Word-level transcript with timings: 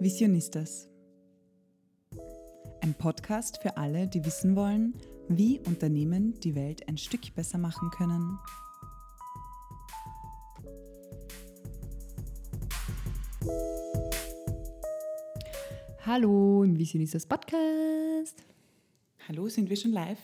Visionistas. 0.00 0.88
Ein 2.82 2.94
Podcast 2.94 3.58
für 3.60 3.76
alle, 3.76 4.06
die 4.06 4.24
wissen 4.24 4.54
wollen, 4.54 4.94
wie 5.28 5.58
Unternehmen 5.66 6.38
die 6.38 6.54
Welt 6.54 6.88
ein 6.88 6.96
Stück 6.96 7.34
besser 7.34 7.58
machen 7.58 7.90
können. 7.90 8.38
Hallo 16.06 16.62
im 16.62 16.78
Visionistas 16.78 17.26
Podcast. 17.26 18.44
Hallo, 19.28 19.48
sind 19.48 19.68
wir 19.68 19.76
schon 19.76 19.92
live? 19.92 20.20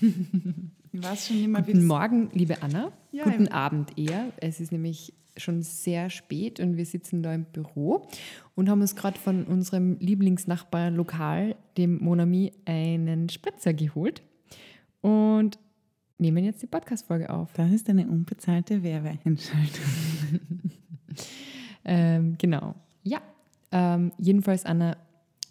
Ich 0.92 1.00
weiß 1.00 1.28
schon 1.28 1.36
nicht 1.36 1.48
mehr, 1.48 1.62
Guten 1.62 1.86
Morgen, 1.86 2.30
liebe 2.32 2.60
Anna. 2.62 2.90
Ja, 3.12 3.22
Guten 3.22 3.46
Abend 3.46 3.96
eher. 3.96 4.32
Es 4.38 4.58
ist 4.58 4.72
nämlich 4.72 5.12
schon 5.40 5.62
sehr 5.62 6.10
spät 6.10 6.60
und 6.60 6.76
wir 6.76 6.86
sitzen 6.86 7.22
da 7.22 7.34
im 7.34 7.44
Büro 7.44 8.06
und 8.54 8.68
haben 8.68 8.80
uns 8.80 8.94
gerade 8.94 9.18
von 9.18 9.44
unserem 9.44 9.96
Lieblingsnachbar 9.98 10.90
lokal, 10.90 11.56
dem 11.76 11.98
Monami, 11.98 12.52
einen 12.64 13.28
Spritzer 13.28 13.74
geholt 13.74 14.22
und 15.00 15.58
nehmen 16.18 16.44
jetzt 16.44 16.62
die 16.62 16.66
Podcast-Folge 16.66 17.30
auf. 17.30 17.52
Das 17.54 17.72
ist 17.72 17.88
eine 17.88 18.06
unbezahlte 18.06 18.82
Werbeeinschaltung. 18.82 19.84
Ähm, 21.84 22.36
genau. 22.38 22.74
Ja, 23.02 23.20
ähm, 23.72 24.12
jedenfalls, 24.18 24.64
Anna, 24.66 24.96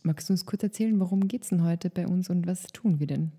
magst 0.03 0.29
du 0.29 0.33
uns 0.33 0.45
kurz 0.45 0.63
erzählen, 0.63 0.99
worum 0.99 1.27
geht 1.27 1.43
es 1.43 1.49
denn 1.49 1.63
heute 1.63 1.89
bei 1.89 2.07
uns 2.07 2.29
und 2.29 2.47
was 2.47 2.63
tun 2.67 2.99
wir 2.99 3.07
denn? 3.07 3.31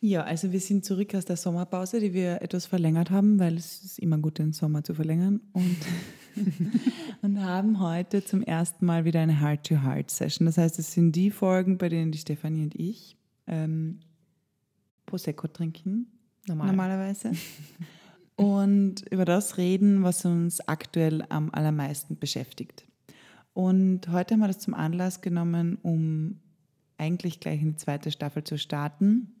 Ja, 0.00 0.24
also 0.24 0.52
wir 0.52 0.60
sind 0.60 0.84
zurück 0.84 1.14
aus 1.14 1.24
der 1.24 1.36
Sommerpause, 1.36 2.00
die 2.00 2.12
wir 2.12 2.42
etwas 2.42 2.66
verlängert 2.66 3.10
haben, 3.10 3.38
weil 3.38 3.56
es 3.56 3.82
ist 3.82 3.98
immer 3.98 4.18
gut, 4.18 4.38
den 4.38 4.52
Sommer 4.52 4.84
zu 4.84 4.94
verlängern. 4.94 5.40
Und, 5.52 5.76
und 7.22 7.42
haben 7.42 7.80
heute 7.80 8.22
zum 8.24 8.42
ersten 8.42 8.84
Mal 8.84 9.04
wieder 9.04 9.20
eine 9.20 9.40
Heart-to-Heart-Session. 9.40 10.46
Das 10.46 10.58
heißt, 10.58 10.78
es 10.78 10.92
sind 10.92 11.12
die 11.12 11.30
Folgen, 11.30 11.78
bei 11.78 11.88
denen 11.88 12.12
die 12.12 12.18
Stefanie 12.18 12.62
und 12.62 12.74
ich 12.74 13.16
ähm, 13.46 14.00
Prosecco 15.06 15.46
trinken, 15.48 16.06
Normal. 16.46 16.66
normalerweise. 16.66 17.32
und 18.36 19.02
über 19.10 19.24
das 19.24 19.56
reden, 19.56 20.02
was 20.02 20.24
uns 20.24 20.60
aktuell 20.60 21.24
am 21.30 21.50
allermeisten 21.52 22.18
beschäftigt. 22.18 22.84
Und 23.54 24.08
heute 24.08 24.34
haben 24.34 24.40
wir 24.40 24.48
das 24.48 24.58
zum 24.58 24.74
Anlass 24.74 25.22
genommen, 25.22 25.78
um 25.82 26.40
eigentlich 26.98 27.40
gleich 27.40 27.62
in 27.62 27.70
die 27.70 27.76
zweite 27.76 28.10
Staffel 28.10 28.44
zu 28.44 28.58
starten. 28.58 29.32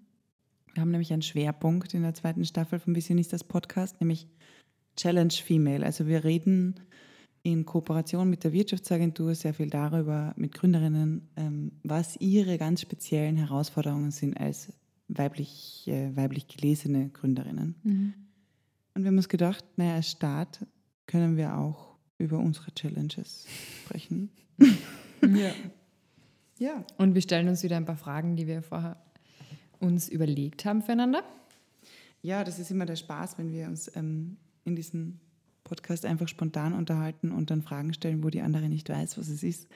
Wir 0.76 0.82
haben 0.82 0.90
nämlich 0.90 1.14
einen 1.14 1.22
Schwerpunkt 1.22 1.94
in 1.94 2.02
der 2.02 2.12
zweiten 2.12 2.44
Staffel 2.44 2.78
vom 2.78 2.94
Visionistas 2.94 3.42
Podcast, 3.42 3.98
nämlich 3.98 4.28
Challenge 4.94 5.32
Female. 5.32 5.86
Also 5.86 6.06
wir 6.06 6.22
reden 6.22 6.80
in 7.42 7.64
Kooperation 7.64 8.28
mit 8.28 8.44
der 8.44 8.52
Wirtschaftsagentur 8.52 9.34
sehr 9.34 9.54
viel 9.54 9.70
darüber, 9.70 10.34
mit 10.36 10.52
Gründerinnen, 10.52 11.30
ähm, 11.38 11.72
was 11.82 12.20
ihre 12.20 12.58
ganz 12.58 12.82
speziellen 12.82 13.38
Herausforderungen 13.38 14.10
sind 14.10 14.38
als 14.38 14.70
weiblich, 15.08 15.84
äh, 15.86 16.14
weiblich 16.14 16.46
gelesene 16.46 17.08
Gründerinnen. 17.08 17.76
Mhm. 17.82 18.14
Und 18.94 19.02
wir 19.02 19.08
haben 19.08 19.16
uns 19.16 19.30
gedacht, 19.30 19.64
naja, 19.76 19.94
als 19.94 20.10
Start 20.10 20.66
können 21.06 21.38
wir 21.38 21.56
auch 21.56 21.96
über 22.18 22.38
unsere 22.38 22.70
Challenges 22.74 23.46
sprechen. 23.82 24.30
Ja. 25.22 25.52
Ja. 26.58 26.84
Und 26.98 27.14
wir 27.14 27.22
stellen 27.22 27.48
uns 27.48 27.62
wieder 27.62 27.78
ein 27.78 27.86
paar 27.86 27.96
Fragen, 27.96 28.36
die 28.36 28.46
wir 28.46 28.62
vorher 28.62 28.98
uns 29.80 30.08
überlegt 30.08 30.64
haben 30.64 30.82
füreinander. 30.82 31.22
Ja, 32.22 32.44
das 32.44 32.58
ist 32.58 32.70
immer 32.70 32.86
der 32.86 32.96
Spaß, 32.96 33.38
wenn 33.38 33.52
wir 33.52 33.66
uns 33.66 33.90
ähm, 33.96 34.36
in 34.64 34.74
diesem 34.76 35.18
Podcast 35.64 36.04
einfach 36.04 36.28
spontan 36.28 36.72
unterhalten 36.72 37.30
und 37.32 37.50
dann 37.50 37.62
Fragen 37.62 37.92
stellen, 37.92 38.22
wo 38.22 38.30
die 38.30 38.40
andere 38.40 38.68
nicht 38.68 38.88
weiß, 38.88 39.18
was 39.18 39.28
es 39.28 39.42
ist. 39.42 39.68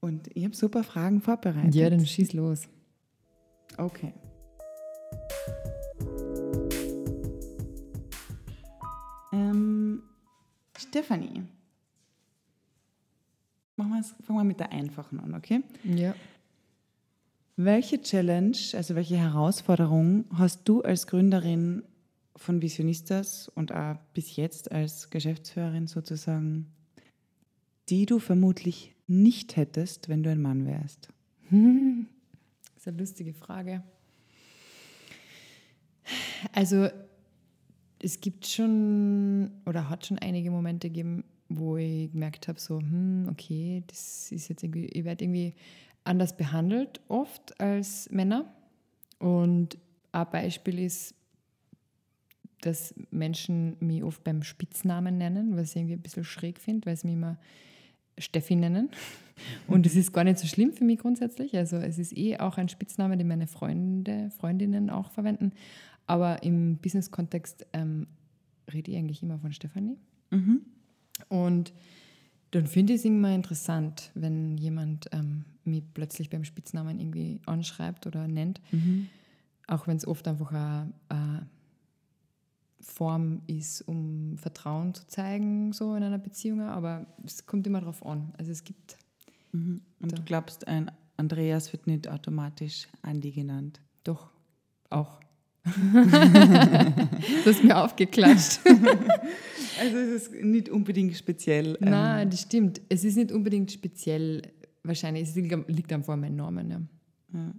Und 0.00 0.28
ich 0.34 0.44
habe 0.44 0.54
super 0.56 0.82
Fragen 0.84 1.20
vorbereitet. 1.20 1.74
Ja, 1.74 1.88
dann 1.90 2.04
schieß 2.06 2.32
los. 2.32 2.62
Okay. 3.76 4.12
Ähm, 9.32 10.02
Stefanie. 10.76 11.42
Machen 13.76 13.92
wir's- 13.92 14.14
Fangen 14.24 14.38
wir 14.38 14.44
mit 14.44 14.60
der 14.60 14.70
einfachen 14.72 15.18
an, 15.20 15.34
okay? 15.34 15.62
Ja. 15.82 16.14
Welche 17.56 18.00
Challenge, 18.00 18.56
also 18.72 18.96
welche 18.96 19.16
Herausforderung 19.16 20.24
hast 20.32 20.68
du 20.68 20.82
als 20.82 21.06
Gründerin 21.06 21.84
von 22.34 22.60
Visionistas 22.60 23.48
und 23.48 23.70
auch 23.70 23.94
bis 24.12 24.34
jetzt 24.34 24.72
als 24.72 25.08
Geschäftsführerin 25.10 25.86
sozusagen, 25.86 26.66
die 27.88 28.06
du 28.06 28.18
vermutlich 28.18 28.96
nicht 29.06 29.54
hättest, 29.56 30.08
wenn 30.08 30.24
du 30.24 30.30
ein 30.30 30.42
Mann 30.42 30.66
wärst? 30.66 31.08
Das 32.74 32.88
ist 32.88 32.88
eine 32.88 32.98
lustige 32.98 33.32
Frage. 33.32 33.82
Also, 36.52 36.88
es 37.98 38.20
gibt 38.20 38.46
schon 38.46 39.50
oder 39.64 39.88
hat 39.88 40.04
schon 40.04 40.18
einige 40.18 40.50
Momente 40.50 40.88
gegeben, 40.90 41.24
wo 41.48 41.78
ich 41.78 42.12
gemerkt 42.12 42.46
habe, 42.46 42.60
so, 42.60 42.80
hm, 42.80 43.28
okay, 43.30 43.82
das 43.86 44.30
ist 44.32 44.48
jetzt 44.48 44.64
irgendwie, 44.64 44.84
ich 44.86 45.04
werde 45.04 45.24
irgendwie 45.24 45.54
anders 46.04 46.36
behandelt 46.36 47.00
oft 47.08 47.58
als 47.60 48.10
Männer. 48.10 48.52
Und 49.18 49.78
ein 50.12 50.30
Beispiel 50.30 50.78
ist, 50.78 51.14
dass 52.60 52.94
Menschen 53.10 53.76
mich 53.80 54.02
oft 54.04 54.24
beim 54.24 54.42
Spitznamen 54.42 55.18
nennen, 55.18 55.56
was 55.56 55.70
ich 55.70 55.76
irgendwie 55.76 55.94
ein 55.94 56.02
bisschen 56.02 56.24
schräg 56.24 56.58
finde, 56.58 56.86
weil 56.86 56.96
sie 56.96 57.08
mich 57.08 57.16
immer 57.16 57.38
Steffi 58.18 58.54
nennen. 58.54 58.90
Und 59.66 59.86
es 59.86 59.96
ist 59.96 60.12
gar 60.12 60.24
nicht 60.24 60.38
so 60.38 60.46
schlimm 60.46 60.72
für 60.72 60.84
mich 60.84 60.98
grundsätzlich. 60.98 61.56
Also 61.56 61.76
es 61.76 61.98
ist 61.98 62.16
eh 62.16 62.38
auch 62.38 62.56
ein 62.56 62.68
Spitzname, 62.68 63.16
den 63.16 63.28
meine 63.28 63.46
Freunde, 63.46 64.30
Freundinnen 64.30 64.90
auch 64.90 65.10
verwenden. 65.10 65.52
Aber 66.06 66.42
im 66.42 66.76
Business-Kontext 66.76 67.66
ähm, 67.72 68.06
rede 68.72 68.92
ich 68.92 68.96
eigentlich 68.96 69.22
immer 69.22 69.38
von 69.38 69.52
Stefanie. 69.52 69.98
Mhm. 70.30 70.60
Und 71.28 71.72
dann 72.54 72.66
finde 72.66 72.92
ich 72.92 73.00
es 73.00 73.04
immer 73.04 73.34
interessant, 73.34 74.10
wenn 74.14 74.56
jemand 74.58 75.08
ähm, 75.12 75.44
mich 75.64 75.82
plötzlich 75.94 76.30
beim 76.30 76.44
Spitznamen 76.44 77.00
irgendwie 77.00 77.40
anschreibt 77.46 78.06
oder 78.06 78.28
nennt. 78.28 78.60
Mhm. 78.72 79.08
Auch 79.66 79.86
wenn 79.86 79.96
es 79.96 80.06
oft 80.06 80.28
einfach 80.28 80.52
eine, 80.52 81.46
Form 82.80 83.40
ist, 83.46 83.80
um 83.82 84.36
Vertrauen 84.36 84.92
zu 84.94 85.06
zeigen, 85.06 85.72
so 85.72 85.94
in 85.94 86.02
einer 86.02 86.18
Beziehung. 86.18 86.60
Aber 86.60 87.06
es 87.24 87.46
kommt 87.46 87.66
immer 87.66 87.80
darauf 87.80 88.04
an. 88.04 88.32
Also 88.38 88.52
es 88.52 88.62
gibt, 88.64 88.98
Mhm. 89.52 89.82
Und 90.00 90.12
Da. 90.12 90.16
du 90.16 90.22
glaubst, 90.24 90.66
ein 90.66 90.90
Andreas 91.16 91.72
wird 91.72 91.86
nicht 91.86 92.08
automatisch 92.08 92.88
Andi 93.02 93.30
genannt? 93.30 93.80
doch, 94.02 94.30
auch. 94.90 95.20
du 95.64 97.50
hast 97.50 97.64
mir 97.64 97.76
aufgeklatscht. 97.82 98.60
Also 99.80 99.96
es 99.96 100.28
ist 100.28 100.32
nicht 100.44 100.68
unbedingt 100.68 101.16
speziell. 101.16 101.76
ähm, 101.82 101.90
Nein, 101.90 102.30
das 102.30 102.42
stimmt. 102.42 102.80
Es 102.88 103.02
ist 103.02 103.16
nicht 103.16 103.32
unbedingt 103.32 103.72
speziell, 103.72 104.42
wahrscheinlich, 104.84 105.24
es 105.24 105.34
liegt, 105.34 105.92
einfach 105.92 106.12
an 106.12 106.20
meinen 106.20 106.36
Namen. 106.36 106.70
Ja. 106.70 106.80
Ja. 107.32 107.52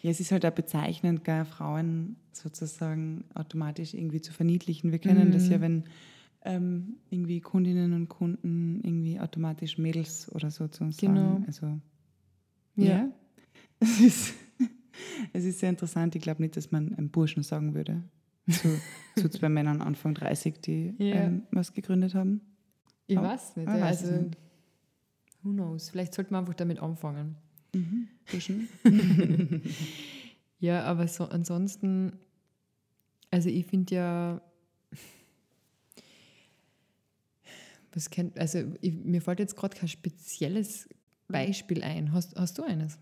ja, 0.00 0.10
es 0.10 0.18
ist 0.18 0.32
halt 0.32 0.46
auch 0.46 0.52
bezeichnend, 0.52 1.24
gar 1.24 1.44
Frauen 1.44 2.16
sozusagen 2.32 3.24
automatisch 3.34 3.92
irgendwie 3.92 4.22
zu 4.22 4.32
verniedlichen. 4.32 4.92
Wir 4.92 4.98
kennen 4.98 5.30
das 5.30 5.50
ja, 5.50 5.58
Mhm. 5.58 5.62
wenn 5.62 5.84
ähm, 6.46 6.94
irgendwie 7.10 7.40
Kundinnen 7.42 7.92
und 7.92 8.08
Kunden 8.08 8.80
irgendwie 8.82 9.20
automatisch 9.20 9.76
Mädels 9.76 10.32
oder 10.32 10.50
so 10.50 10.68
zu 10.68 10.84
uns 10.84 10.96
Genau. 10.96 11.32
sagen. 11.34 11.44
Also, 11.48 11.66
Ja. 12.76 12.84
ja. 12.86 13.08
Es 13.80 14.00
ist, 14.00 14.34
es 15.32 15.44
ist 15.44 15.58
sehr 15.60 15.70
interessant. 15.70 16.14
Ich 16.16 16.22
glaube 16.22 16.42
nicht, 16.42 16.56
dass 16.56 16.70
man 16.70 16.94
einem 16.94 17.10
Burschen 17.10 17.42
sagen 17.42 17.74
würde. 17.74 18.02
Zu, 18.50 18.80
zu 19.16 19.28
zwei 19.28 19.48
Männern 19.48 19.80
Anfang 19.82 20.14
30, 20.14 20.60
die 20.60 20.94
Ja. 20.98 21.14
ähm, 21.24 21.42
was 21.52 21.72
gegründet 21.74 22.14
haben. 22.14 22.40
Ich 23.06 23.16
Oh, 23.18 23.22
weiß 23.22 23.56
nicht. 23.56 23.68
ja, 23.68 23.80
weiß 23.80 24.02
es 24.02 24.08
also, 24.10 24.22
nicht. 24.22 24.38
who 25.42 25.50
knows? 25.52 25.90
Vielleicht 25.90 26.14
sollte 26.14 26.32
man 26.32 26.40
einfach 26.40 26.54
damit 26.54 26.80
anfangen. 26.80 27.36
Mhm. 27.74 28.08
Burschen. 28.30 28.68
Ja, 30.58 30.84
aber 30.84 31.08
so 31.08 31.24
ansonsten, 31.24 32.12
also 33.32 33.48
ich 33.48 33.66
finde 33.66 33.94
ja, 33.96 34.42
was 37.92 38.10
kennt, 38.10 38.38
also 38.38 38.58
ich, 38.80 38.94
mir 38.94 39.20
fällt 39.20 39.40
jetzt 39.40 39.56
gerade 39.56 39.76
kein 39.76 39.88
spezielles 39.88 40.88
Beispiel 41.28 41.82
ein. 41.82 42.12
Hast, 42.12 42.36
hast 42.36 42.58
du 42.58 42.62
eines? 42.62 42.98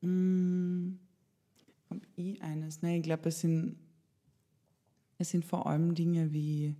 Mm, 0.00 0.98
Hab 1.90 1.98
ich 2.16 2.42
eines? 2.42 2.82
Nein, 2.82 2.96
ich 2.96 3.02
glaube, 3.02 3.28
es 3.28 3.40
sind, 3.40 3.76
es 5.18 5.30
sind 5.30 5.44
vor 5.44 5.66
allem 5.66 5.94
Dinge 5.94 6.32
wie 6.32 6.74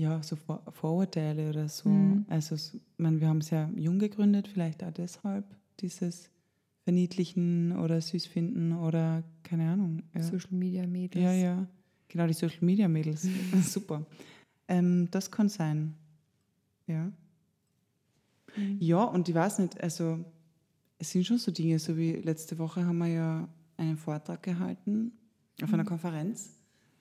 ja, 0.00 0.22
so 0.22 0.36
Vor 0.36 0.62
Vorurteile 0.72 1.50
oder 1.50 1.68
so. 1.68 1.90
Mhm. 1.90 2.24
Also, 2.28 2.54
ich 2.54 2.80
meine, 2.96 3.20
wir 3.20 3.28
haben 3.28 3.38
es 3.38 3.50
ja 3.50 3.70
jung 3.76 3.98
gegründet, 3.98 4.48
vielleicht 4.48 4.82
auch 4.82 4.92
deshalb, 4.92 5.44
dieses 5.80 6.30
Verniedlichen 6.84 7.76
oder 7.76 8.00
Süßfinden 8.00 8.72
oder 8.78 9.22
keine 9.42 9.70
Ahnung. 9.70 10.02
Ja, 10.14 10.22
Social 10.22 10.52
Media 10.54 10.86
Mädels? 10.86 11.22
ja, 11.22 11.32
ja. 11.32 11.66
Genau, 12.08 12.26
die 12.26 12.32
Social 12.32 12.64
Media 12.64 12.88
Mädels. 12.88 13.28
Super. 13.62 14.04
Ähm, 14.68 15.08
das 15.10 15.30
kann 15.30 15.48
sein. 15.48 15.94
Ja. 16.86 17.12
Ja, 18.78 19.04
und 19.04 19.28
ich 19.28 19.34
weiß 19.34 19.60
nicht, 19.60 19.80
also 19.80 20.24
es 21.00 21.10
sind 21.10 21.26
schon 21.26 21.38
so 21.38 21.50
Dinge, 21.50 21.78
so 21.78 21.96
wie 21.96 22.12
letzte 22.12 22.58
Woche 22.58 22.84
haben 22.86 22.98
wir 22.98 23.08
ja 23.08 23.48
einen 23.78 23.96
Vortrag 23.96 24.42
gehalten 24.42 25.12
auf 25.62 25.72
einer 25.72 25.84
Konferenz. 25.84 26.54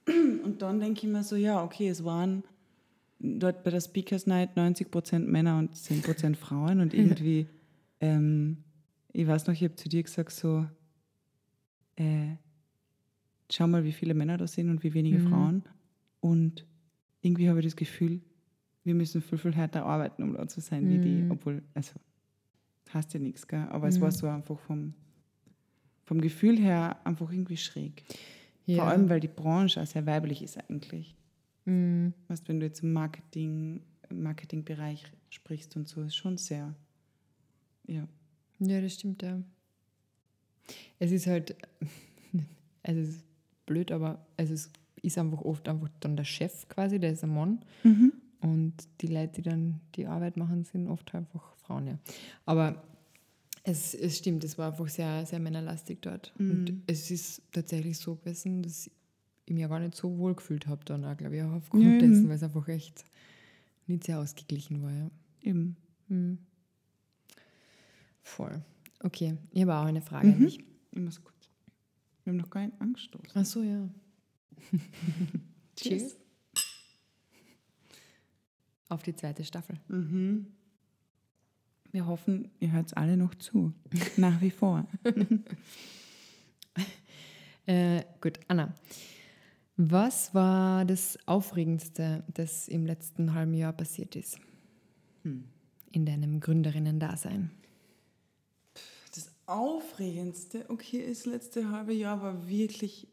Und 0.08 0.62
dann 0.62 0.80
denke 0.80 1.06
ich 1.06 1.12
mir 1.12 1.24
so, 1.24 1.36
ja, 1.36 1.64
okay, 1.64 1.90
es 1.90 2.04
waren 2.04 2.44
dort 3.20 3.64
bei 3.64 3.70
der 3.72 3.82
Speakers 3.82 4.26
Night 4.26 4.56
90 4.56 4.90
Prozent 4.90 5.28
Männer 5.28 5.60
und 5.60 5.76
10 5.76 6.02
Prozent 6.02 6.38
Frauen 6.38 6.80
und 6.80 6.94
irgendwie, 6.96 7.48
ähm, 8.00 8.64
ich 9.12 9.28
weiß 9.28 9.46
noch, 9.48 9.54
ich 9.54 9.64
habe 9.64 9.76
zu 9.76 9.90
dir 9.90 10.02
gesagt 10.02 10.32
so, 10.32 10.66
äh, 11.98 12.36
schau 13.52 13.68
mal, 13.68 13.84
wie 13.84 13.92
viele 13.92 14.14
Männer 14.14 14.38
da 14.38 14.48
sind 14.48 14.70
und 14.70 14.84
wie 14.84 14.94
wenige 14.94 15.18
Mhm. 15.20 15.28
Frauen. 15.28 15.64
Und 16.22 16.66
irgendwie 17.22 17.50
habe 17.50 17.60
ich 17.60 17.66
das 17.66 17.76
Gefühl, 17.76 18.22
wir 18.86 18.96
müssen 18.96 19.22
viel, 19.22 19.38
viel 19.38 19.54
härter 19.54 19.86
arbeiten, 19.86 20.24
um 20.24 20.34
da 20.34 20.48
zu 20.48 20.62
sein 20.62 20.88
wie 20.90 21.00
die, 21.00 21.24
Mhm. 21.24 21.32
obwohl, 21.32 21.62
also, 21.74 21.92
heißt 22.94 23.14
ja 23.14 23.20
nichts, 23.20 23.48
gell? 23.48 23.68
aber 23.70 23.88
es 23.88 24.00
war 24.02 24.12
so 24.12 24.28
einfach 24.28 24.60
vom, 24.60 24.94
vom 26.06 26.22
Gefühl 26.22 26.58
her 26.58 27.00
einfach 27.06 27.32
irgendwie 27.32 27.58
schräg. 27.58 28.04
Ja. 28.66 28.78
Vor 28.78 28.88
allem, 28.88 29.10
weil 29.10 29.20
die 29.20 29.28
Branche 29.28 29.82
auch 29.82 29.86
sehr 29.88 30.06
weiblich 30.06 30.42
ist 30.42 30.58
eigentlich. 30.58 31.16
Mm, 31.66 32.10
Weißt, 32.28 32.48
wenn 32.48 32.60
du 32.60 32.66
jetzt 32.66 32.84
im 32.84 32.94
Marketing, 32.94 33.82
Marketingbereich 34.14 35.06
sprichst 35.30 35.76
und 35.76 35.88
so, 35.88 36.02
ist 36.02 36.16
schon 36.16 36.38
sehr, 36.38 36.76
ja. 37.88 38.08
Ja, 38.60 38.82
das 38.82 38.94
stimmt, 38.94 39.24
ja. 39.24 39.42
Es 41.00 41.12
ist 41.12 41.28
halt, 41.28 41.56
also 42.84 43.02
es 43.02 43.10
ist 43.10 43.26
blöd, 43.66 43.92
aber 43.92 44.26
es 44.38 44.50
ist, 44.50 44.72
ist 45.02 45.18
einfach 45.18 45.42
oft 45.42 45.68
einfach 45.68 45.90
dann 46.00 46.16
der 46.18 46.26
Chef 46.26 46.68
quasi, 46.68 47.00
der 47.00 47.14
ist 47.14 47.24
ein 47.24 47.34
Mann. 47.34 47.64
Und 48.42 48.74
die 49.02 49.08
Leute, 49.08 49.42
die 49.42 49.50
dann 49.50 49.80
die 49.96 50.08
Arbeit 50.08 50.38
machen, 50.38 50.64
sind 50.64 50.88
oft 50.88 51.14
einfach 51.16 51.56
Frauen, 51.70 51.86
ja. 51.86 52.00
Aber 52.46 52.84
es, 53.64 53.94
es 53.94 54.18
stimmt, 54.18 54.44
es 54.44 54.58
war 54.58 54.72
einfach 54.72 54.88
sehr, 54.88 55.26
sehr 55.28 55.40
männerlastig 55.40 56.02
dort. 56.02 56.34
Und 56.40 56.82
es 56.88 57.12
ist 57.12 57.44
tatsächlich 57.52 57.98
so 58.00 58.16
gewesen, 58.16 58.64
dass 58.64 58.90
ich 59.46 59.54
mich 59.54 59.68
gar 59.70 59.80
nicht 59.80 59.96
so 59.96 60.18
wohl 60.18 60.34
gefühlt 60.34 60.66
habe 60.66 60.84
dann 60.86 61.06
auch, 61.06 61.16
glaube 61.16 61.38
ich, 61.38 61.44
auch 61.44 61.52
aufgrund 61.52 61.84
Ja, 61.84 62.00
dessen, 62.00 62.28
weil 62.28 62.38
es 62.38 62.44
einfach 62.44 62.68
echt 62.68 63.06
nicht 63.86 64.04
sehr 64.04 64.20
ausgeglichen 64.20 64.82
war, 64.82 64.92
ja. 64.92 65.12
Eben. 65.44 65.78
Hm. 66.08 66.40
Voll. 68.24 68.62
Okay, 69.02 69.38
ich 69.52 69.62
habe 69.62 69.76
auch 69.76 69.86
eine 69.86 70.02
Frage 70.02 70.34
an 70.34 70.40
dich. 70.40 70.60
Immer 70.92 71.12
so 71.12 71.22
gut. 71.22 71.34
Wir 72.24 72.34
haben 72.34 72.38
noch 72.38 72.54
nicht 72.54 72.82
angestoßen. 72.82 73.32
Ach 73.34 73.46
so, 73.46 73.62
ja. 73.62 73.88
Cheers. 75.76 76.16
Auf 78.90 79.04
die 79.04 79.16
zweite 79.16 79.44
Staffel. 79.44 79.80
Mhm. 79.88 80.48
Wir 81.92 82.06
hoffen, 82.06 82.50
ihr 82.60 82.72
hört 82.72 82.96
alle 82.98 83.18
noch 83.18 83.36
zu. 83.36 83.74
Nach 84.18 84.42
wie 84.42 84.52
vor. 84.52 84.88
Äh, 87.66 88.04
gut, 88.20 88.40
Anna. 88.48 88.74
Was 89.78 90.34
war 90.34 90.86
das 90.86 91.20
Aufregendste, 91.28 92.24
das 92.34 92.68
im 92.68 92.84
letzten 92.88 93.36
halben 93.36 93.54
Jahr 93.54 93.74
passiert 93.74 94.16
ist? 94.16 94.40
In 95.24 96.06
deinem 96.06 96.40
Gründerinnen-Dasein? 96.40 97.52
Das 99.14 99.32
Aufregendste, 99.46 100.66
okay, 100.70 101.06
das 101.08 101.28
letzte 101.28 101.70
halbe 101.70 101.94
Jahr 101.94 102.24
war 102.24 102.50
wirklich 102.50 103.08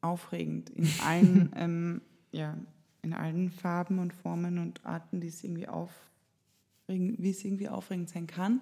aufregend 0.00 0.70
in 0.70 0.88
allen, 1.04 1.52
ähm, 1.56 2.00
ja, 2.30 2.56
in 3.02 3.12
allen 3.12 3.50
Farben 3.50 3.98
und 3.98 4.14
Formen 4.14 4.58
und 4.58 4.86
Arten, 4.86 5.20
die 5.20 5.28
es 5.28 5.44
irgendwie 5.44 5.68
aufregend, 5.68 6.11
wie 6.86 7.30
es 7.30 7.44
irgendwie 7.44 7.68
aufregend 7.68 8.08
sein 8.08 8.26
kann. 8.26 8.60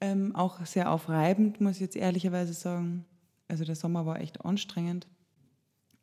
Ähm, 0.00 0.34
auch 0.34 0.64
sehr 0.66 0.90
aufreibend, 0.90 1.60
muss 1.60 1.76
ich 1.76 1.80
jetzt 1.80 1.96
ehrlicherweise 1.96 2.52
sagen. 2.52 3.04
Also 3.48 3.64
der 3.64 3.76
Sommer 3.76 4.06
war 4.06 4.20
echt 4.20 4.44
anstrengend. 4.44 5.06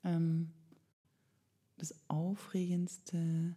Ähm, 0.03 0.51
das 1.77 1.95
Aufregendste. 2.07 3.55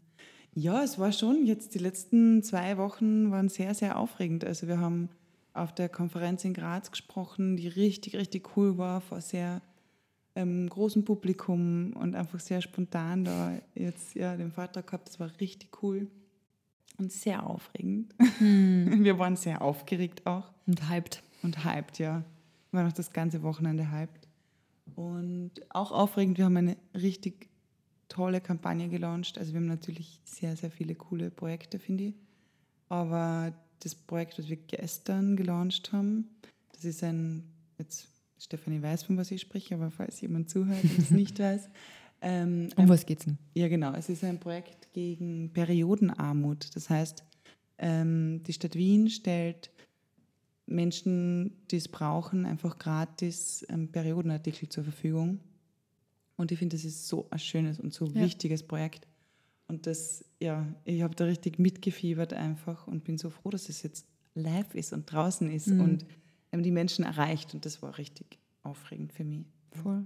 Ja, 0.54 0.82
es 0.82 0.98
war 0.98 1.12
schon 1.12 1.46
jetzt 1.46 1.74
die 1.74 1.78
letzten 1.78 2.42
zwei 2.42 2.76
Wochen 2.76 3.30
waren 3.30 3.48
sehr, 3.48 3.74
sehr 3.74 3.98
aufregend. 3.98 4.44
Also 4.44 4.68
wir 4.68 4.78
haben 4.78 5.08
auf 5.54 5.74
der 5.74 5.88
Konferenz 5.88 6.44
in 6.44 6.54
Graz 6.54 6.90
gesprochen, 6.90 7.56
die 7.56 7.68
richtig, 7.68 8.16
richtig 8.16 8.56
cool 8.56 8.78
war, 8.78 9.00
vor 9.00 9.20
sehr 9.20 9.60
ähm, 10.34 10.68
großem 10.68 11.04
Publikum 11.04 11.92
und 11.92 12.14
einfach 12.14 12.40
sehr 12.40 12.62
spontan 12.62 13.24
da 13.24 13.58
jetzt 13.74 14.14
ja 14.14 14.36
den 14.36 14.50
Vortrag 14.52 14.86
gehabt. 14.86 15.08
Das 15.08 15.20
war 15.20 15.30
richtig 15.40 15.82
cool 15.82 16.08
und 17.02 17.12
sehr 17.12 17.46
aufregend. 17.46 18.14
Wir 18.38 19.18
waren 19.18 19.36
sehr 19.36 19.62
aufgeregt 19.62 20.26
auch 20.26 20.52
Und 20.66 20.88
hyped. 20.88 21.22
und 21.42 21.64
hyped, 21.64 21.98
ja. 21.98 22.24
Wir 22.70 22.78
waren 22.80 22.88
auch 22.88 22.94
das 22.94 23.12
ganze 23.12 23.42
Wochenende 23.42 23.90
hyped. 23.90 24.28
Und 24.94 25.52
auch 25.70 25.92
aufregend, 25.92 26.38
wir 26.38 26.44
haben 26.44 26.56
eine 26.56 26.76
richtig 26.94 27.48
tolle 28.08 28.40
Kampagne 28.40 28.88
gelauncht. 28.88 29.38
Also 29.38 29.52
wir 29.52 29.60
haben 29.60 29.66
natürlich 29.66 30.20
sehr, 30.24 30.56
sehr 30.56 30.70
viele 30.70 30.94
coole 30.94 31.30
Projekte, 31.30 31.78
finde 31.78 32.04
ich. 32.04 32.14
Aber 32.88 33.52
das 33.80 33.94
Projekt, 33.94 34.38
das 34.38 34.48
wir 34.48 34.56
gestern 34.56 35.36
gelauncht 35.36 35.92
haben, 35.92 36.28
das 36.72 36.84
ist 36.84 37.02
ein, 37.02 37.44
jetzt 37.78 38.08
Stefanie 38.38 38.82
weiß, 38.82 39.04
von 39.04 39.16
was 39.16 39.30
ich 39.30 39.40
spreche, 39.40 39.74
aber 39.74 39.90
falls 39.90 40.20
jemand 40.20 40.50
zuhört 40.50 40.82
und 40.82 40.98
es 40.98 41.10
nicht 41.22 41.38
weiß, 41.38 41.70
ähm, 42.22 42.68
Um 42.76 42.88
was 42.88 43.04
geht's 43.04 43.24
denn? 43.24 43.36
ja, 43.54 43.68
genau. 43.68 43.92
Es 43.94 44.08
ist 44.08 44.24
ein 44.24 44.38
Projekt 44.40 44.92
gegen 44.92 45.50
Periodenarmut. 45.52 46.74
Das 46.76 46.88
heißt, 46.88 47.24
ähm, 47.78 48.42
die 48.44 48.52
Stadt 48.52 48.74
Wien 48.76 49.10
stellt 49.10 49.70
Menschen, 50.66 51.52
die 51.70 51.76
es 51.76 51.88
brauchen, 51.88 52.46
einfach 52.46 52.78
gratis 52.78 53.66
ähm, 53.68 53.88
Periodenartikel 53.88 54.68
zur 54.68 54.84
Verfügung. 54.84 55.40
Und 56.36 56.52
ich 56.52 56.58
finde, 56.58 56.76
das 56.76 56.84
ist 56.84 57.08
so 57.08 57.26
ein 57.30 57.38
schönes 57.38 57.78
und 57.78 57.92
so 57.92 58.06
Ja. 58.06 58.14
wichtiges 58.22 58.62
Projekt. 58.62 59.06
Und 59.68 59.86
das, 59.86 60.24
ja, 60.40 60.66
ich 60.84 61.02
habe 61.02 61.14
da 61.14 61.24
richtig 61.24 61.58
mitgefiebert 61.58 62.32
einfach 62.32 62.86
und 62.86 63.04
bin 63.04 63.18
so 63.18 63.30
froh, 63.30 63.50
dass 63.50 63.68
es 63.68 63.82
jetzt 63.82 64.06
live 64.34 64.74
ist 64.74 64.92
und 64.92 65.10
draußen 65.10 65.50
ist 65.50 65.68
Mhm. 65.68 65.80
und 65.80 66.06
die 66.62 66.70
Menschen 66.70 67.04
erreicht. 67.04 67.54
Und 67.54 67.64
das 67.66 67.82
war 67.82 67.96
richtig 67.98 68.38
aufregend 68.62 69.12
für 69.12 69.24
mich. 69.24 69.46
Voll. 69.72 70.04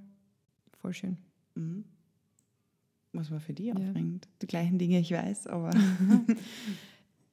Voll 0.81 0.95
schön. 0.95 1.19
Mhm. 1.55 1.85
Was 3.17 3.31
war 3.31 3.41
für 3.41 3.53
dich 3.53 3.67
Ja. 3.67 3.75
aufregend? 3.75 4.29
Die 4.43 4.47
gleichen 4.47 4.79
Dinge, 4.79 4.99
ich 5.01 5.11
weiß, 5.13 5.47
aber. 5.49 5.71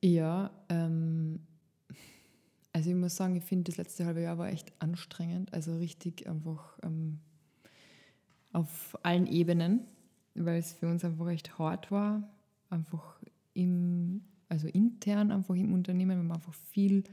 Ja, 0.06 0.52
ähm, 0.68 1.40
also 2.74 2.90
ich 2.90 2.96
muss 2.98 3.16
sagen, 3.16 3.38
ich 3.38 3.44
finde, 3.44 3.72
das 3.72 3.78
letzte 3.78 4.06
halbe 4.06 4.22
Jahr 4.22 4.38
war 4.38 4.50
echt 4.50 4.74
anstrengend. 4.80 5.54
Also 5.54 5.78
richtig 5.78 6.28
einfach 6.28 6.78
ähm, 6.84 7.20
auf 8.52 8.98
allen 9.02 9.26
Ebenen, 9.28 9.80
weil 10.36 10.60
es 10.60 10.74
für 10.74 10.90
uns 10.90 11.06
einfach 11.06 11.30
echt 11.30 11.58
hart 11.58 11.90
war. 11.90 12.28
Einfach 12.70 13.18
im, 13.54 14.24
also 14.50 14.68
intern 14.68 15.32
einfach 15.32 15.56
im 15.56 15.72
Unternehmen, 15.74 16.20
wenn 16.20 16.28
wir 16.28 16.34
einfach 16.36 16.54
viel 16.72 17.04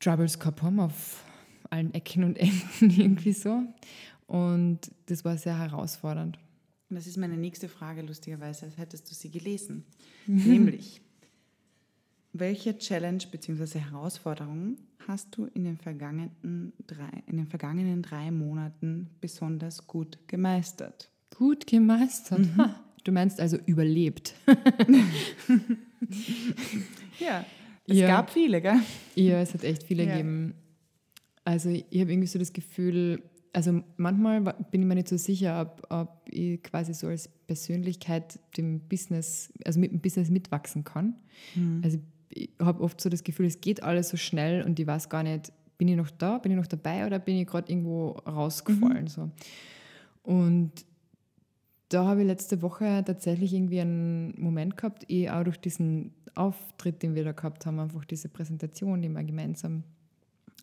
Troubles 0.00 0.38
gehabt 0.38 0.62
haben 0.62 0.80
auf 0.80 1.22
allen 1.68 1.92
Ecken 1.92 2.24
und 2.24 2.38
Enden 2.38 2.90
irgendwie 2.98 3.32
so. 3.32 3.62
Und 4.26 4.90
das 5.06 5.22
war 5.24 5.36
sehr 5.36 5.58
herausfordernd. 5.58 6.38
Das 6.88 7.06
ist 7.06 7.16
meine 7.16 7.36
nächste 7.36 7.68
Frage, 7.68 8.02
lustigerweise, 8.02 8.66
als 8.66 8.78
hättest 8.78 9.10
du 9.10 9.14
sie 9.14 9.30
gelesen. 9.30 9.84
Nämlich, 10.26 11.00
welche 12.32 12.78
Challenge 12.78 13.22
bzw. 13.30 13.78
Herausforderung 13.80 14.76
hast 15.08 15.36
du 15.36 15.46
in 15.46 15.64
den, 15.64 15.76
vergangenen 15.78 16.72
drei, 16.86 17.10
in 17.26 17.38
den 17.38 17.46
vergangenen 17.48 18.02
drei 18.02 18.30
Monaten 18.30 19.10
besonders 19.20 19.86
gut 19.86 20.18
gemeistert? 20.28 21.10
Gut 21.36 21.66
gemeistert. 21.66 22.46
Ha, 22.56 22.80
du 23.04 23.12
meinst 23.12 23.40
also 23.40 23.56
überlebt. 23.66 24.34
Ja, 27.18 27.44
es 27.86 27.96
Ja. 27.96 28.06
gab 28.08 28.30
viele, 28.30 28.60
gell? 28.60 28.78
Ja, 29.14 29.40
es 29.40 29.54
hat 29.54 29.64
echt 29.64 29.82
viele 29.82 30.04
Ja. 30.04 30.10
gegeben. 30.12 30.54
Also 31.44 31.70
ich 31.70 31.82
habe 32.00 32.12
irgendwie 32.12 32.26
so 32.26 32.38
das 32.38 32.52
Gefühl, 32.52 33.22
also 33.56 33.82
manchmal 33.96 34.42
bin 34.70 34.82
ich 34.82 34.86
mir 34.86 34.96
nicht 34.96 35.08
so 35.08 35.16
sicher, 35.16 35.62
ob, 35.62 35.86
ob 35.90 36.28
ich 36.28 36.62
quasi 36.62 36.92
so 36.92 37.06
als 37.06 37.30
Persönlichkeit 37.46 38.38
dem 38.58 38.80
Business, 38.80 39.50
also 39.64 39.80
mit 39.80 39.92
dem 39.92 40.00
Business 40.00 40.28
mitwachsen 40.28 40.84
kann. 40.84 41.14
Also 41.82 41.98
ich 42.28 42.50
habe 42.60 42.82
oft 42.82 43.00
so 43.00 43.08
das 43.08 43.24
Gefühl, 43.24 43.46
es 43.46 43.62
geht 43.62 43.82
alles 43.82 44.10
so 44.10 44.18
schnell 44.18 44.62
und 44.62 44.78
ich 44.78 44.86
weiß 44.86 45.08
gar 45.08 45.22
nicht, 45.22 45.54
bin 45.78 45.88
ich 45.88 45.96
noch 45.96 46.10
da, 46.10 46.36
bin 46.36 46.52
ich 46.52 46.58
noch 46.58 46.66
dabei 46.66 47.06
oder 47.06 47.18
bin 47.18 47.36
ich 47.36 47.46
gerade 47.46 47.72
irgendwo 47.72 48.10
rausgefallen. 48.10 49.06
So. 49.06 49.30
Und 50.22 50.72
da 51.88 52.04
habe 52.04 52.20
ich 52.20 52.26
letzte 52.26 52.60
Woche 52.60 53.02
tatsächlich 53.06 53.54
irgendwie 53.54 53.80
einen 53.80 54.34
Moment 54.38 54.76
gehabt, 54.76 55.10
eh 55.10 55.30
auch 55.30 55.44
durch 55.44 55.58
diesen 55.58 56.12
Auftritt, 56.34 57.02
den 57.02 57.14
wir 57.14 57.24
da 57.24 57.32
gehabt 57.32 57.64
haben, 57.64 57.80
einfach 57.80 58.04
diese 58.04 58.28
Präsentation, 58.28 59.00
die 59.00 59.08
wir 59.08 59.24
gemeinsam 59.24 59.82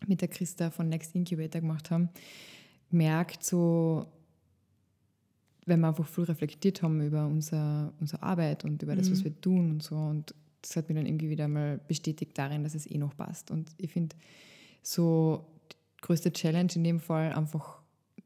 mit 0.06 0.20
der 0.20 0.28
Christa 0.28 0.70
von 0.70 0.88
Next 0.88 1.16
Incubator 1.16 1.60
gemacht 1.60 1.90
haben, 1.90 2.08
merkt 2.94 3.44
so, 3.44 4.06
wenn 5.66 5.80
wir 5.80 5.88
einfach 5.88 6.06
viel 6.06 6.24
reflektiert 6.24 6.82
haben 6.82 7.00
über 7.00 7.26
unser, 7.26 7.92
unsere 8.00 8.22
Arbeit 8.22 8.64
und 8.64 8.82
über 8.82 8.96
das, 8.96 9.10
was 9.10 9.24
wir 9.24 9.40
tun 9.40 9.70
und 9.70 9.82
so 9.82 9.96
und 9.96 10.34
das 10.64 10.76
hat 10.76 10.88
mich 10.88 10.96
dann 10.96 11.06
irgendwie 11.06 11.28
wieder 11.28 11.46
mal 11.46 11.78
bestätigt 11.88 12.36
darin, 12.36 12.62
dass 12.62 12.74
es 12.74 12.90
eh 12.90 12.96
noch 12.96 13.16
passt. 13.16 13.50
Und 13.50 13.70
ich 13.76 13.92
finde, 13.92 14.16
so 14.82 15.44
die 15.70 16.02
größte 16.02 16.32
Challenge 16.32 16.70
in 16.74 16.84
dem 16.84 17.00
Fall 17.00 17.32
einfach 17.32 17.82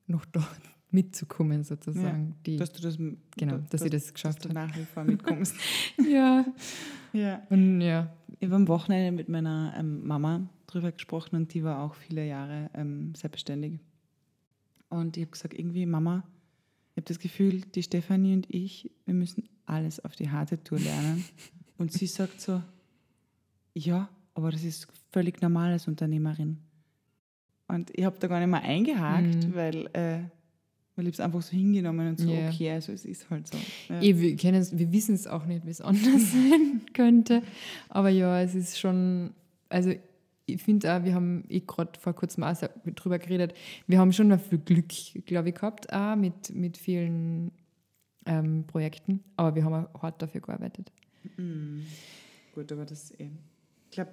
noch 0.06 0.25
da 0.26 0.46
mitzukommen, 0.90 1.64
sozusagen. 1.64 2.28
Ja, 2.28 2.37
die, 2.46 2.56
dass 2.56 2.72
du 2.72 2.82
das, 2.82 2.96
genau, 3.37 3.58
dass, 3.70 3.82
ich 3.82 3.90
das 3.90 4.14
geschafft 4.14 4.44
dass 4.44 4.54
habe. 4.54 4.68
nach 4.68 4.76
wie 4.76 4.84
vor 4.84 5.04
mitkommst. 5.04 5.54
Ja, 6.10 6.46
ja. 7.12 7.42
und 7.50 7.80
ja. 7.80 8.12
Ich 8.40 8.46
habe 8.46 8.56
am 8.56 8.68
Wochenende 8.68 9.10
mit 9.10 9.28
meiner 9.28 9.75
ähm, 9.76 10.06
Mama 10.06 10.48
drüber 10.68 10.92
gesprochen 10.92 11.34
und 11.34 11.52
die 11.54 11.64
war 11.64 11.82
auch 11.82 11.94
viele 11.94 12.25
Jahre 12.26 12.70
ähm, 12.75 13.14
selbstständig. 13.16 13.80
Und 14.88 15.16
ich 15.16 15.23
habe 15.25 15.33
gesagt, 15.33 15.54
irgendwie, 15.54 15.87
Mama, 15.87 16.25
ich 16.95 17.02
habe 17.02 17.07
das 17.09 17.18
Gefühl, 17.18 17.61
die 17.75 17.83
Stefanie 17.83 18.35
und 18.35 18.47
ich, 18.52 18.90
wir 19.04 19.14
müssen 19.14 19.49
alles 19.66 20.00
auf 20.04 20.16
die 20.16 20.30
harte 20.30 20.62
Tour 20.62 20.78
lernen. 20.80 21.25
und 21.78 21.92
sie 21.92 22.07
sagt 22.07 22.40
so, 22.40 22.62
ja, 23.75 24.09
aber 24.35 24.50
das 24.50 24.64
ist 24.64 24.88
völlig 25.12 25.40
normal 25.42 25.73
als 25.73 25.87
Unternehmerin. 25.88 26.59
Und 27.68 27.90
ich 27.97 28.04
habe 28.04 28.18
da 28.18 28.26
gar 28.28 28.38
nicht 28.40 28.49
mehr 28.49 28.62
eingehakt, 28.62 29.47
Mhm. 29.47 29.54
weil, 29.54 29.87
äh, 29.92 30.21
weil 30.97 31.07
ich 31.07 31.14
es 31.14 31.21
einfach 31.21 31.42
so 31.42 31.52
hingenommen 31.52 32.09
und 32.09 32.18
so, 32.18 32.30
Ja. 32.30 32.49
okay, 32.49 32.71
also 32.71 32.92
es 32.92 33.04
ist 33.04 33.28
halt 33.30 33.47
so. 33.47 33.59
Ja. 33.90 34.00
Eh, 34.00 34.18
wir 34.18 34.37
wir 34.78 34.92
wissen 34.92 35.14
es 35.14 35.26
auch 35.26 35.45
nicht, 35.45 35.66
wie 35.66 35.71
es 35.71 35.80
anders 35.80 36.02
sein 36.33 36.80
könnte. 36.95 37.42
Aber 37.90 38.09
ja, 38.09 38.40
es 38.40 38.54
ist 38.54 38.78
schon, 38.80 39.35
also 39.68 39.92
ich 40.48 40.62
finde 40.62 40.94
auch, 40.94 41.04
wir 41.04 41.14
haben 41.14 41.44
eh 41.48 41.60
gerade 41.60 41.98
vor 41.98 42.14
kurzem 42.14 42.44
auch 42.44 42.56
drüber 42.94 43.18
geredet, 43.18 43.54
wir 43.86 43.98
haben 43.98 44.12
schon 44.12 44.28
noch 44.28 44.40
viel 44.40 44.58
Glück, 44.58 44.92
glaube 45.26 45.50
ich, 45.50 45.54
gehabt, 45.54 45.92
auch 45.92 46.16
mit, 46.16 46.54
mit 46.54 46.76
vielen 46.76 47.52
ähm, 48.26 48.64
Projekten. 48.66 49.22
Aber 49.36 49.54
wir 49.54 49.64
haben 49.64 49.86
auch 49.92 50.02
hart 50.02 50.22
dafür 50.22 50.40
gearbeitet. 50.40 50.92
Mm. 51.36 51.80
Gut, 52.54 52.72
aber 52.72 52.84
das 52.84 53.12
eh. 53.18 53.30
Ich 53.90 53.90
glaube, 53.90 54.12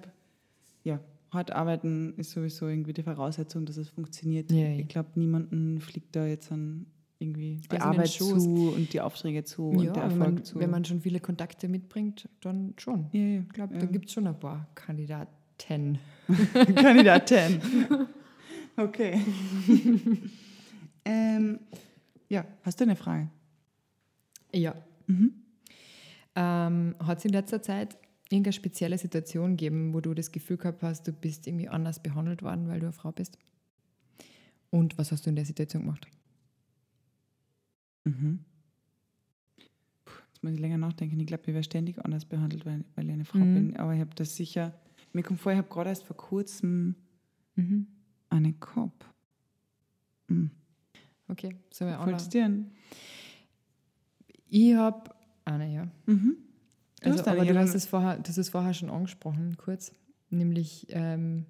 ja, 0.84 1.00
hart 1.30 1.50
arbeiten 1.52 2.14
ist 2.16 2.30
sowieso 2.32 2.68
irgendwie 2.68 2.92
die 2.92 3.02
Voraussetzung, 3.02 3.66
dass 3.66 3.76
es 3.76 3.88
funktioniert. 3.88 4.50
Ja, 4.50 4.68
ja. 4.68 4.78
Ich 4.78 4.88
glaube, 4.88 5.10
niemanden 5.14 5.80
fliegt 5.80 6.14
da 6.16 6.26
jetzt 6.26 6.52
an 6.52 6.86
irgendwie 7.18 7.60
die 7.70 7.70
Also 7.70 7.88
Arbeit 7.88 8.08
zu 8.08 8.72
und 8.74 8.92
die 8.92 9.00
Aufträge 9.00 9.44
zu 9.44 9.70
und 9.70 9.78
der 9.78 9.86
ja, 9.86 9.94
wenn 9.94 10.02
Erfolg 10.02 10.34
man, 10.34 10.44
zu. 10.44 10.60
wenn 10.60 10.70
man 10.70 10.84
schon 10.84 11.00
viele 11.00 11.20
Kontakte 11.20 11.68
mitbringt, 11.68 12.28
dann 12.42 12.74
schon. 12.76 13.08
ja, 13.12 13.20
ja, 13.20 13.40
Ich 13.40 13.48
glaube, 13.48 13.74
ja. 13.74 13.80
da 13.80 13.86
gibt 13.86 14.06
es 14.06 14.12
schon 14.12 14.26
ein 14.26 14.38
paar 14.38 14.68
Kandidaten. 14.74 15.34
Kandidatin. 15.58 17.58
Okay. 18.78 19.18
ähm, 21.06 21.60
ja, 22.28 22.44
hast 22.62 22.78
du 22.78 22.84
eine 22.84 22.94
Frage? 22.94 23.30
Ja. 24.52 24.74
Mhm. 25.06 25.32
Ähm, 26.34 26.94
hat 26.98 27.16
es 27.16 27.24
in 27.24 27.30
letzter 27.32 27.62
Zeit 27.62 27.96
irgendeine 28.28 28.52
spezielle 28.52 28.98
Situation 28.98 29.52
gegeben, 29.56 29.94
wo 29.94 30.02
du 30.02 30.12
das 30.12 30.30
Gefühl 30.30 30.58
gehabt 30.58 30.82
hast, 30.82 31.08
du 31.08 31.12
bist 31.14 31.46
irgendwie 31.46 31.70
anders 31.70 32.02
behandelt 32.02 32.42
worden, 32.42 32.68
weil 32.68 32.80
du 32.80 32.84
eine 32.86 32.92
Frau 32.92 33.12
bist? 33.12 33.38
Und 34.68 34.98
was 34.98 35.10
hast 35.10 35.24
du 35.24 35.30
in 35.30 35.36
der 35.36 35.46
Situation 35.46 35.84
gemacht? 35.84 36.06
Mhm. 38.04 38.40
Puh, 40.04 40.12
Jetzt 40.34 40.42
muss 40.44 40.52
ich 40.52 40.60
länger 40.60 40.76
nachdenken. 40.76 41.18
Ich 41.18 41.26
glaube, 41.26 41.44
ich 41.46 41.54
werde 41.54 41.64
ständig 41.64 41.98
anders 42.04 42.26
behandelt, 42.26 42.66
weil, 42.66 42.84
weil 42.94 43.06
ich 43.06 43.12
eine 43.12 43.24
Frau 43.24 43.38
Mhm. 43.38 43.54
bin. 43.54 43.76
Aber 43.78 43.94
ich 43.94 44.00
habe 44.00 44.14
das 44.16 44.36
sicher. 44.36 44.74
Mir 45.12 45.22
kommt 45.22 45.40
vor, 45.40 45.52
ich 45.52 45.58
habe 45.58 45.68
gerade 45.68 45.90
erst 45.90 46.04
vor 46.04 46.16
kurzem 46.16 46.94
Mhm. 47.54 47.86
eine 48.28 48.52
Cop. 48.52 49.04
Mhm. 50.28 50.50
Okay, 51.28 51.56
so 51.72 51.86
wir 51.86 51.98
Fällt 51.98 52.20
es 52.20 52.28
dir? 52.28 52.64
Ich 54.48 54.74
habe 54.74 55.10
eine, 55.44 55.72
ja. 55.72 55.88
Mhm. 56.06 56.36
Du 57.02 57.10
Also, 57.10 57.24
aber 57.26 57.44
ja, 57.44 57.52
du 57.52 57.58
hast 57.58 57.74
es 57.74 57.86
vorher, 57.86 58.22
hast 58.26 58.38
es 58.38 58.48
vorher 58.48 58.74
schon 58.74 58.90
angesprochen, 58.90 59.56
kurz. 59.56 59.92
Nämlich, 60.30 60.86
ähm, 60.90 61.46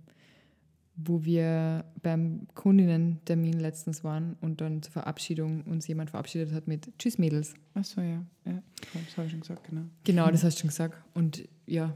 wo 0.97 1.25
wir 1.25 1.85
beim 2.03 2.47
Kundinnen-Termin 2.55 3.59
letztens 3.61 4.03
waren 4.03 4.37
und 4.41 4.61
dann 4.61 4.83
zur 4.83 4.93
Verabschiedung 4.93 5.63
uns 5.65 5.87
jemand 5.87 6.11
verabschiedet 6.11 6.53
hat 6.53 6.67
mit 6.69 6.91
Tschüss 6.99 7.19
Mädels. 7.19 7.55
Ach 7.75 7.85
so, 7.85 8.01
ja. 8.01 8.25
ja. 8.45 8.63
Das 8.95 9.17
habe 9.17 9.27
ich 9.27 9.33
schon 9.33 9.41
gesagt, 9.41 9.69
genau. 9.69 9.83
Genau, 10.05 10.31
das 10.31 10.43
hast 10.43 10.57
du 10.57 10.61
schon 10.63 10.69
gesagt. 10.69 10.97
Und 11.15 11.47
ja, 11.67 11.95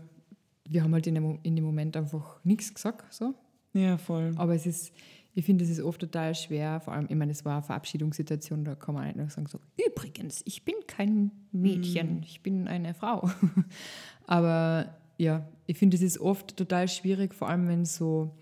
wir 0.70 0.84
haben 0.84 0.94
halt 0.94 1.06
in 1.06 1.16
dem, 1.16 1.38
in 1.42 1.56
dem 1.56 1.64
Moment 1.64 1.96
einfach 1.96 2.42
nichts 2.44 2.72
gesagt. 2.72 3.12
So. 3.12 3.34
Ja, 3.72 3.98
voll. 3.98 4.32
Aber 4.36 4.54
es 4.54 4.66
ist, 4.66 4.92
ich 5.34 5.44
finde, 5.44 5.64
es 5.64 5.70
ist 5.70 5.80
oft 5.80 6.00
total 6.00 6.34
schwer, 6.34 6.80
vor 6.80 6.94
allem, 6.94 7.06
ich 7.08 7.16
meine, 7.16 7.32
es 7.32 7.44
war 7.44 7.54
eine 7.54 7.62
Verabschiedungssituation, 7.62 8.64
da 8.64 8.76
kann 8.76 8.94
man 8.94 9.06
nicht 9.06 9.16
nur 9.16 9.28
sagen, 9.28 9.46
so, 9.48 9.58
übrigens, 9.84 10.42
ich 10.44 10.64
bin 10.64 10.74
kein 10.86 11.32
Mädchen, 11.52 12.22
ich 12.22 12.40
bin 12.42 12.68
eine 12.68 12.94
Frau. 12.94 13.28
Aber 14.26 14.94
ja, 15.18 15.46
ich 15.66 15.76
finde, 15.76 15.96
es 15.96 16.02
ist 16.02 16.18
oft 16.20 16.56
total 16.56 16.88
schwierig, 16.88 17.34
vor 17.34 17.48
allem 17.48 17.68
wenn 17.68 17.82
es 17.82 17.96
so 17.96 18.36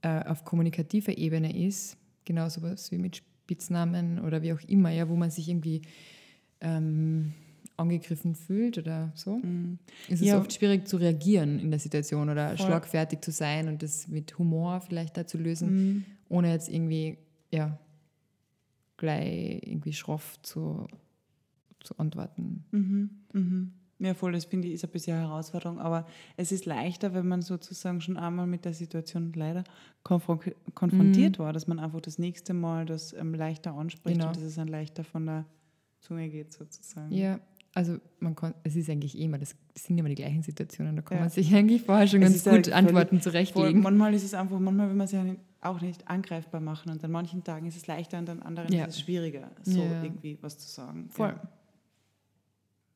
äh, 0.00 0.24
auf 0.24 0.44
kommunikativer 0.44 1.16
Ebene 1.16 1.54
ist, 1.66 1.98
genauso 2.24 2.62
was 2.62 2.90
wie 2.92 2.98
mit 2.98 3.16
Spitznamen 3.16 4.20
oder 4.20 4.42
wie 4.42 4.54
auch 4.54 4.60
immer, 4.68 4.90
ja, 4.90 5.08
wo 5.08 5.16
man 5.16 5.30
sich 5.30 5.48
irgendwie 5.48 5.82
ähm, 6.60 7.34
angegriffen 7.76 8.34
fühlt 8.34 8.78
oder 8.78 9.12
so. 9.14 9.36
Mhm. 9.38 9.78
Es 10.08 10.20
ist 10.20 10.26
Ja. 10.28 10.38
oft 10.38 10.52
schwierig 10.52 10.86
zu 10.86 10.96
reagieren 10.98 11.58
in 11.58 11.70
der 11.70 11.80
Situation 11.80 12.28
oder 12.30 12.48
Voll. 12.56 12.66
schlagfertig 12.66 13.20
zu 13.22 13.30
sein 13.30 13.68
und 13.68 13.82
das 13.82 14.08
mit 14.08 14.38
Humor 14.38 14.80
vielleicht 14.80 15.16
da 15.16 15.26
zu 15.26 15.38
lösen, 15.38 15.70
Mhm. 15.94 16.04
ohne 16.28 16.50
jetzt 16.52 16.68
irgendwie, 16.68 17.18
ja, 17.50 17.78
gleich 18.96 19.60
irgendwie 19.64 19.92
schroff 19.92 20.40
zu, 20.42 20.86
zu 21.80 21.96
antworten. 21.98 22.64
Mhm. 22.70 23.10
Mhm. 23.32 23.72
Ja, 23.98 24.14
voll, 24.14 24.32
das 24.32 24.46
finde 24.46 24.66
ich 24.66 24.74
ist 24.74 24.84
ein 24.84 24.90
bisschen 24.90 25.16
eine 25.16 25.28
Herausforderung, 25.28 25.78
aber 25.78 26.06
es 26.36 26.50
ist 26.50 26.66
leichter, 26.66 27.14
wenn 27.14 27.26
man 27.28 27.40
sozusagen 27.40 28.00
schon 28.00 28.16
einmal 28.16 28.48
mit 28.48 28.64
der 28.64 28.74
Situation 28.74 29.32
leider 29.32 29.62
konfron- 30.04 30.54
konfrontiert 30.74 31.38
war, 31.38 31.52
dass 31.52 31.68
man 31.68 31.78
einfach 31.78 32.00
das 32.00 32.18
nächste 32.18 32.52
Mal 32.52 32.84
das 32.84 33.12
ähm, 33.12 33.32
leichter 33.34 33.74
anspricht 33.74 34.16
Genau. 34.16 34.28
und 34.28 34.36
dass 34.36 34.42
es 34.42 34.56
dann 34.56 34.66
leichter 34.66 35.04
von 35.04 35.26
der 35.26 35.44
Zunge 36.00 36.28
geht 36.30 36.52
sozusagen. 36.52 37.12
Ja, 37.12 37.38
also 37.74 37.98
man 38.20 38.34
kann, 38.36 38.54
es 38.64 38.76
ist 38.76 38.90
eigentlich 38.90 39.16
eh 39.18 39.24
immer, 39.24 39.38
das, 39.38 39.54
sind 39.74 39.96
immer 39.98 40.08
die 40.08 40.14
gleichen 40.14 40.42
Situationen, 40.42 40.94
da 40.96 41.02
kann 41.02 41.16
Ja. 41.18 41.22
man 41.22 41.30
sich 41.30 41.54
eigentlich 41.54 41.82
vorher 41.82 42.06
schon 42.06 42.22
Es 42.22 42.32
ganz 42.32 42.44
ja 42.44 42.52
gut 42.52 42.66
völlig- 42.66 42.74
Antworten 42.76 43.16
Voll, 43.16 43.32
zurechtlegen. 43.32 43.80
manchmal 43.82 44.12
ist 44.14 44.24
es 44.24 44.34
einfach, 44.34 44.58
manchmal 44.58 44.88
will 44.88 44.96
man 44.96 45.06
sich 45.06 45.18
auch 45.62 45.80
nicht 45.80 46.06
angreifbar 46.08 46.60
machen 46.60 46.90
und 46.92 47.02
an 47.04 47.10
manchen 47.10 47.44
Tagen 47.44 47.66
ist 47.66 47.76
es 47.76 47.86
leichter 47.86 48.18
und 48.18 48.28
an 48.28 48.42
anderen 48.42 48.72
Ja. 48.72 48.84
ist 48.84 48.96
es 48.96 49.00
schwieriger, 49.00 49.50
so 49.62 49.80
irgendwie 49.80 50.36
was 50.42 50.58
zu 50.58 50.68
sagen. 50.68 51.08
Voll. 51.08 51.34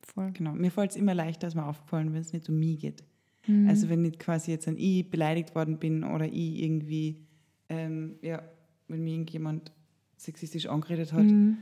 Voll. 0.01 0.31
genau. 0.31 0.53
Mir 0.53 0.71
fällt 0.71 0.91
es 0.91 0.95
immer 0.97 1.13
leichter, 1.13 1.47
als 1.47 1.55
mir 1.55 1.65
aufgefallen, 1.65 2.13
wenn 2.13 2.21
es 2.21 2.33
nicht 2.33 2.47
um 2.49 2.57
mich 2.59 2.79
geht. 2.79 3.03
Mhm. 3.45 3.67
Also 3.69 3.89
wenn 3.89 4.01
nicht 4.01 4.19
quasi 4.19 4.51
jetzt 4.51 4.67
ein 4.67 4.77
ich 4.77 5.09
beleidigt 5.09 5.53
worden 5.55 5.77
bin 5.79 6.03
oder 6.03 6.25
ich 6.25 6.61
irgendwie, 6.61 7.25
ähm, 7.69 8.15
ja, 8.21 8.41
wenn 8.87 9.03
mir 9.03 9.11
irgendjemand 9.13 9.71
sexistisch 10.17 10.67
angeredet 10.67 11.13
hat, 11.13 11.23
Mhm. 11.25 11.57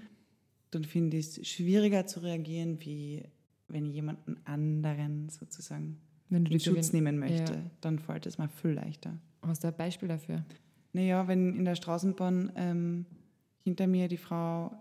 Dann 0.76 0.84
finde 0.84 1.18
ich 1.18 1.38
es 1.38 1.48
schwieriger 1.48 2.06
zu 2.06 2.20
reagieren, 2.22 2.80
wie 2.82 3.24
wenn 3.68 3.86
ich 3.86 3.94
jemanden 3.96 4.38
anderen 4.46 5.30
sozusagen 5.30 6.00
Wenn 6.30 6.46
du 6.46 6.52
in 6.54 6.60
Schutz 6.60 6.94
nehmen 6.94 7.18
möchte. 7.18 7.54
Ja. 7.54 7.72
Dann 7.82 7.98
fällt 8.00 8.26
es 8.28 8.38
mir 8.38 8.48
viel 8.50 8.72
leichter. 8.72 9.18
Hast 9.42 9.64
du 9.64 9.68
ein 9.70 9.76
Beispiel 9.76 10.08
dafür? 10.10 10.46
Naja, 10.94 11.28
wenn 11.28 11.56
in 11.56 11.66
der 11.66 11.76
Straßenbahn 11.76 12.52
ähm, 12.56 13.06
hinter 13.64 13.88
mir 13.88 14.08
die 14.08 14.18
Frau 14.18 14.72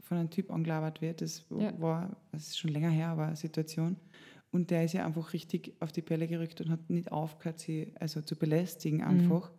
von 0.00 0.16
einem 0.16 0.30
Typ 0.30 0.50
angelabert 0.50 1.00
wird, 1.02 1.20
das 1.20 1.44
Ja. 1.50 1.78
war, 1.80 2.16
das 2.32 2.48
ist 2.48 2.58
schon 2.58 2.70
länger 2.70 2.90
her, 2.90 3.08
aber 3.08 3.26
eine 3.26 3.36
Situation. 3.36 3.96
Und 4.50 4.70
der 4.70 4.84
ist 4.84 4.94
ja 4.94 5.06
einfach 5.06 5.32
richtig 5.32 5.74
auf 5.80 5.92
die 5.92 6.02
Bälle 6.02 6.26
gerückt 6.26 6.60
und 6.60 6.70
hat 6.70 6.90
nicht 6.90 7.12
aufgehört, 7.12 7.60
sie 7.60 7.92
also 8.00 8.20
zu 8.20 8.36
belästigen 8.36 9.02
einfach. 9.02 9.52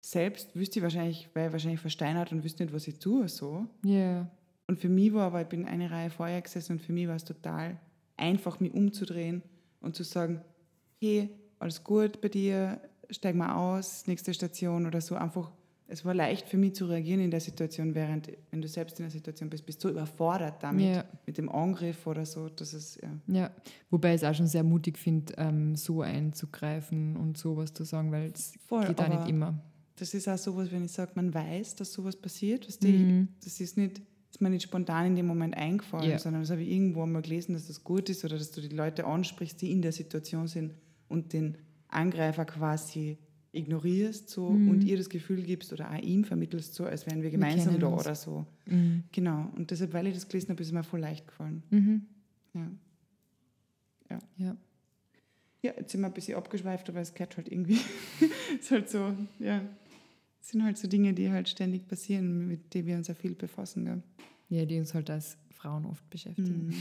Selbst 0.00 0.56
wüsste 0.56 0.80
ich 0.80 0.82
wahrscheinlich, 0.82 1.28
weil 1.34 1.44
er 1.44 1.52
wahrscheinlich 1.52 1.78
versteinert 1.80 2.32
und 2.32 2.42
wüsste 2.42 2.64
nicht, 2.64 2.74
was 2.74 2.88
ich 2.88 2.98
tue, 2.98 3.28
so. 3.28 3.66
Ja. 3.84 4.28
Und 4.72 4.78
für 4.78 4.88
mich 4.88 5.12
war 5.12 5.26
aber, 5.26 5.42
ich 5.42 5.48
bin 5.48 5.66
eine 5.66 5.90
Reihe 5.90 6.08
vorher 6.08 6.40
gesessen 6.40 6.72
und 6.72 6.78
für 6.80 6.94
mich 6.94 7.06
war 7.06 7.16
es 7.16 7.24
total 7.24 7.78
einfach, 8.16 8.58
mich 8.58 8.72
umzudrehen 8.72 9.42
und 9.82 9.94
zu 9.94 10.02
sagen, 10.02 10.40
hey, 10.98 11.28
alles 11.58 11.84
gut 11.84 12.22
bei 12.22 12.28
dir, 12.30 12.80
steig 13.10 13.34
mal 13.36 13.54
aus, 13.54 14.06
nächste 14.06 14.32
Station 14.32 14.86
oder 14.86 15.02
so. 15.02 15.14
Einfach, 15.14 15.50
es 15.88 16.06
war 16.06 16.14
leicht 16.14 16.48
für 16.48 16.56
mich 16.56 16.74
zu 16.74 16.86
reagieren 16.86 17.20
in 17.20 17.30
der 17.30 17.40
Situation, 17.40 17.94
während, 17.94 18.32
wenn 18.50 18.62
du 18.62 18.68
selbst 18.68 18.98
in 18.98 19.04
der 19.04 19.10
Situation 19.10 19.50
bist, 19.50 19.66
bist 19.66 19.84
du 19.84 19.90
überfordert 19.90 20.62
damit, 20.62 20.86
Ja. 20.96 21.04
mit 21.26 21.36
dem 21.36 21.50
Angriff 21.50 22.06
oder 22.06 22.24
so. 22.24 22.48
Das 22.48 22.72
ist, 22.72 22.98
ja. 23.02 23.10
Ja, 23.26 23.50
wobei 23.90 24.14
ich 24.14 24.22
es 24.22 24.24
auch 24.24 24.34
schon 24.34 24.46
sehr 24.46 24.62
mutig 24.64 24.96
finde, 24.96 25.34
ähm, 25.36 25.76
so 25.76 26.00
einzugreifen 26.00 27.18
und 27.18 27.36
sowas 27.36 27.74
zu 27.74 27.84
sagen, 27.84 28.10
weil 28.10 28.30
es 28.34 28.52
geht 28.52 28.72
auch 28.72 29.04
aber 29.04 29.08
nicht 29.18 29.28
immer. 29.28 29.52
Das 29.96 30.14
ist 30.14 30.26
auch 30.28 30.38
sowas, 30.38 30.72
wenn 30.72 30.86
ich 30.86 30.92
sage, 30.92 31.12
man 31.14 31.34
weiß, 31.34 31.76
dass 31.76 31.92
sowas 31.92 32.16
passiert. 32.16 32.66
Weißt 32.66 32.82
Mhm. 32.82 33.28
Das 33.44 33.60
ist 33.60 33.76
nicht, 33.76 34.00
ist 34.32 34.40
mir 34.40 34.50
nicht 34.50 34.62
spontan 34.64 35.06
in 35.06 35.14
dem 35.16 35.26
Moment 35.26 35.56
eingefallen, 35.56 36.10
Ja. 36.10 36.18
sondern 36.18 36.42
das 36.42 36.50
habe 36.50 36.62
ich 36.62 36.70
irgendwo 36.70 37.02
einmal 37.02 37.22
gelesen, 37.22 37.52
dass 37.52 37.66
das 37.68 37.84
gut 37.84 38.08
ist 38.08 38.24
oder 38.24 38.36
dass 38.38 38.50
du 38.50 38.60
die 38.62 38.74
Leute 38.74 39.04
ansprichst, 39.06 39.60
die 39.62 39.70
in 39.70 39.82
der 39.82 39.92
Situation 39.92 40.48
sind 40.48 40.74
und 41.08 41.32
den 41.34 41.58
Angreifer 41.88 42.44
quasi 42.46 43.18
ignorierst 43.54 44.30
so 44.30 44.48
Mhm. 44.48 44.70
und 44.70 44.84
ihr 44.84 44.96
das 44.96 45.10
Gefühl 45.10 45.42
gibst 45.42 45.72
oder 45.74 45.90
auch 45.90 45.98
ihm 46.00 46.24
vermittelst 46.24 46.74
so, 46.74 46.84
als 46.86 47.04
wären 47.06 47.22
wir 47.22 47.30
gemeinsam 47.30 47.68
kennen 47.74 47.80
da 47.80 47.88
uns. 47.88 48.00
oder 48.06 48.14
so. 48.14 48.46
Mhm. 48.64 49.04
Genau. 49.12 49.50
Und 49.54 49.70
deshalb, 49.70 49.92
weil 49.92 50.06
ich 50.06 50.14
das 50.14 50.26
gelesen 50.26 50.48
habe, 50.48 50.62
ist 50.62 50.68
es 50.68 50.72
mir 50.72 50.82
voll 50.82 51.00
leicht 51.00 51.26
gefallen. 51.26 51.62
Mhm. 51.70 52.06
Ja. 52.54 54.18
Ja. 54.38 54.56
Ja, 55.64 55.72
jetzt 55.76 55.92
sind 55.92 56.00
wir 56.00 56.08
ein 56.08 56.12
bisschen 56.14 56.36
abgeschweift, 56.36 56.88
aber 56.88 57.00
es 57.00 57.14
gehört 57.14 57.36
halt 57.36 57.48
irgendwie. 57.52 57.78
es 58.58 58.64
ist 58.64 58.70
halt 58.70 58.88
so, 58.90 59.12
ja. 59.38 59.60
Sind 60.42 60.62
halt 60.64 60.76
so 60.76 60.88
Dinge, 60.88 61.14
die 61.14 61.30
halt 61.30 61.48
ständig 61.48 61.88
passieren, 61.88 62.46
mit 62.46 62.74
denen 62.74 62.86
wir 62.86 62.96
uns 62.96 63.08
ja 63.08 63.14
viel 63.14 63.34
befassen. 63.34 63.84
Gell? 63.84 64.02
Ja, 64.50 64.66
die 64.66 64.78
uns 64.78 64.92
halt 64.92 65.08
als 65.08 65.38
Frauen 65.50 65.86
oft 65.86 66.08
beschäftigen. 66.10 66.66
Mhm. 66.66 66.74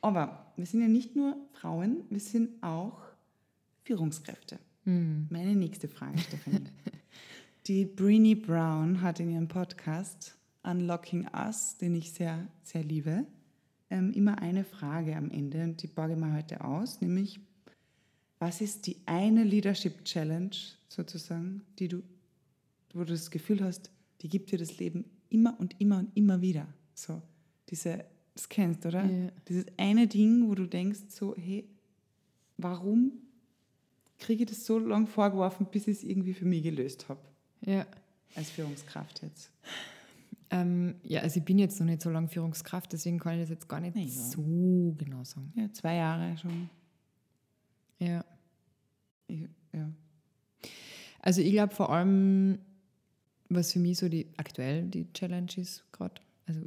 Aber 0.00 0.52
wir 0.56 0.66
sind 0.66 0.80
ja 0.80 0.88
nicht 0.88 1.14
nur 1.14 1.36
Frauen, 1.52 2.04
wir 2.10 2.20
sind 2.20 2.62
auch 2.62 3.00
Führungskräfte. 3.84 4.58
Mhm. 4.84 5.28
Meine 5.30 5.54
nächste 5.54 5.88
Frage, 5.88 6.18
Stefanie. 6.18 6.60
Die 7.66 7.84
Brini 7.84 8.34
Brown 8.34 9.00
hat 9.00 9.20
in 9.20 9.30
ihrem 9.30 9.48
Podcast 9.48 10.36
Unlocking 10.62 11.28
Us, 11.34 11.78
den 11.78 11.94
ich 11.94 12.12
sehr, 12.12 12.46
sehr 12.62 12.82
liebe, 12.82 13.24
ähm, 13.90 14.12
immer 14.12 14.40
eine 14.42 14.64
Frage 14.64 15.16
am 15.16 15.30
Ende 15.30 15.62
und 15.62 15.82
die 15.82 15.86
borge 15.86 16.16
wir 16.16 16.34
heute 16.34 16.64
aus, 16.64 17.00
nämlich 17.00 17.40
was 18.38 18.60
ist 18.60 18.86
die 18.86 18.96
eine 19.06 19.44
Leadership 19.44 20.04
Challenge 20.04 20.50
sozusagen, 20.88 21.62
die 21.78 21.88
du, 21.88 22.02
wo 22.94 23.00
du 23.00 23.12
das 23.12 23.30
Gefühl 23.30 23.62
hast, 23.62 23.90
die 24.22 24.28
gibt 24.28 24.50
dir 24.50 24.58
das 24.58 24.78
Leben 24.78 25.04
immer 25.28 25.58
und 25.58 25.80
immer 25.80 25.98
und 25.98 26.16
immer 26.16 26.40
wieder. 26.40 26.66
So 26.94 27.20
diese, 27.68 28.04
das 28.34 28.48
kennst, 28.48 28.86
oder? 28.86 29.04
Ja. 29.04 29.30
Dieses 29.48 29.66
eine 29.76 30.06
Ding, 30.06 30.48
wo 30.48 30.54
du 30.54 30.66
denkst 30.66 31.00
so, 31.08 31.34
hey, 31.36 31.68
warum 32.56 33.12
kriege 34.18 34.44
ich 34.44 34.48
das 34.50 34.64
so 34.64 34.78
lange 34.78 35.06
vorgeworfen, 35.06 35.66
bis 35.70 35.88
ich 35.88 35.98
es 35.98 36.04
irgendwie 36.04 36.34
für 36.34 36.44
mich 36.44 36.62
gelöst 36.62 37.08
habe, 37.08 37.20
Ja. 37.62 37.86
als 38.34 38.50
Führungskraft 38.50 39.22
jetzt? 39.22 39.50
Ähm, 40.50 40.94
ja, 41.02 41.22
also 41.22 41.40
ich 41.40 41.44
bin 41.44 41.58
jetzt 41.58 41.80
noch 41.80 41.86
nicht 41.86 42.02
so 42.02 42.10
lange 42.10 42.28
Führungskraft, 42.28 42.92
deswegen 42.92 43.18
kann 43.18 43.34
ich 43.34 43.40
das 43.40 43.50
jetzt 43.50 43.68
gar 43.68 43.80
nicht 43.80 43.96
ja. 43.96 44.06
so 44.06 44.94
genau 44.96 45.24
sagen. 45.24 45.52
Ja, 45.56 45.72
zwei 45.72 45.96
Jahre 45.96 46.36
schon. 46.38 46.70
Ja. 47.98 48.24
Ich, 49.26 49.40
ja. 49.72 49.90
Also 51.20 51.40
ich 51.40 51.52
glaube 51.52 51.74
vor 51.74 51.90
allem, 51.90 52.58
was 53.48 53.72
für 53.72 53.78
mich 53.78 53.98
so 53.98 54.08
die 54.08 54.26
aktuell 54.36 54.84
die 54.84 55.12
Challenge 55.12 55.50
ist 55.56 55.84
gerade, 55.92 56.20
also 56.46 56.60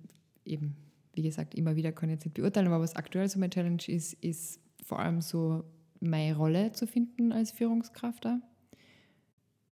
eben, 0.46 0.76
wie 1.14 1.24
gesagt, 1.24 1.56
immer 1.56 1.76
wieder 1.76 1.92
kann 1.92 2.10
ich 2.10 2.16
jetzt 2.16 2.26
nicht 2.26 2.36
beurteilen, 2.36 2.68
aber 2.68 2.80
was 2.82 2.96
aktuell 2.96 3.28
so 3.28 3.40
meine 3.40 3.50
Challenge 3.50 3.82
ist, 3.88 4.14
ist 4.14 4.60
vor 4.84 5.00
allem 5.00 5.22
so 5.22 5.64
meine 6.00 6.36
Rolle 6.36 6.72
zu 6.74 6.88
finden 6.88 7.32
als 7.32 7.52
Führungskraft 7.52 8.26
da. 8.26 8.40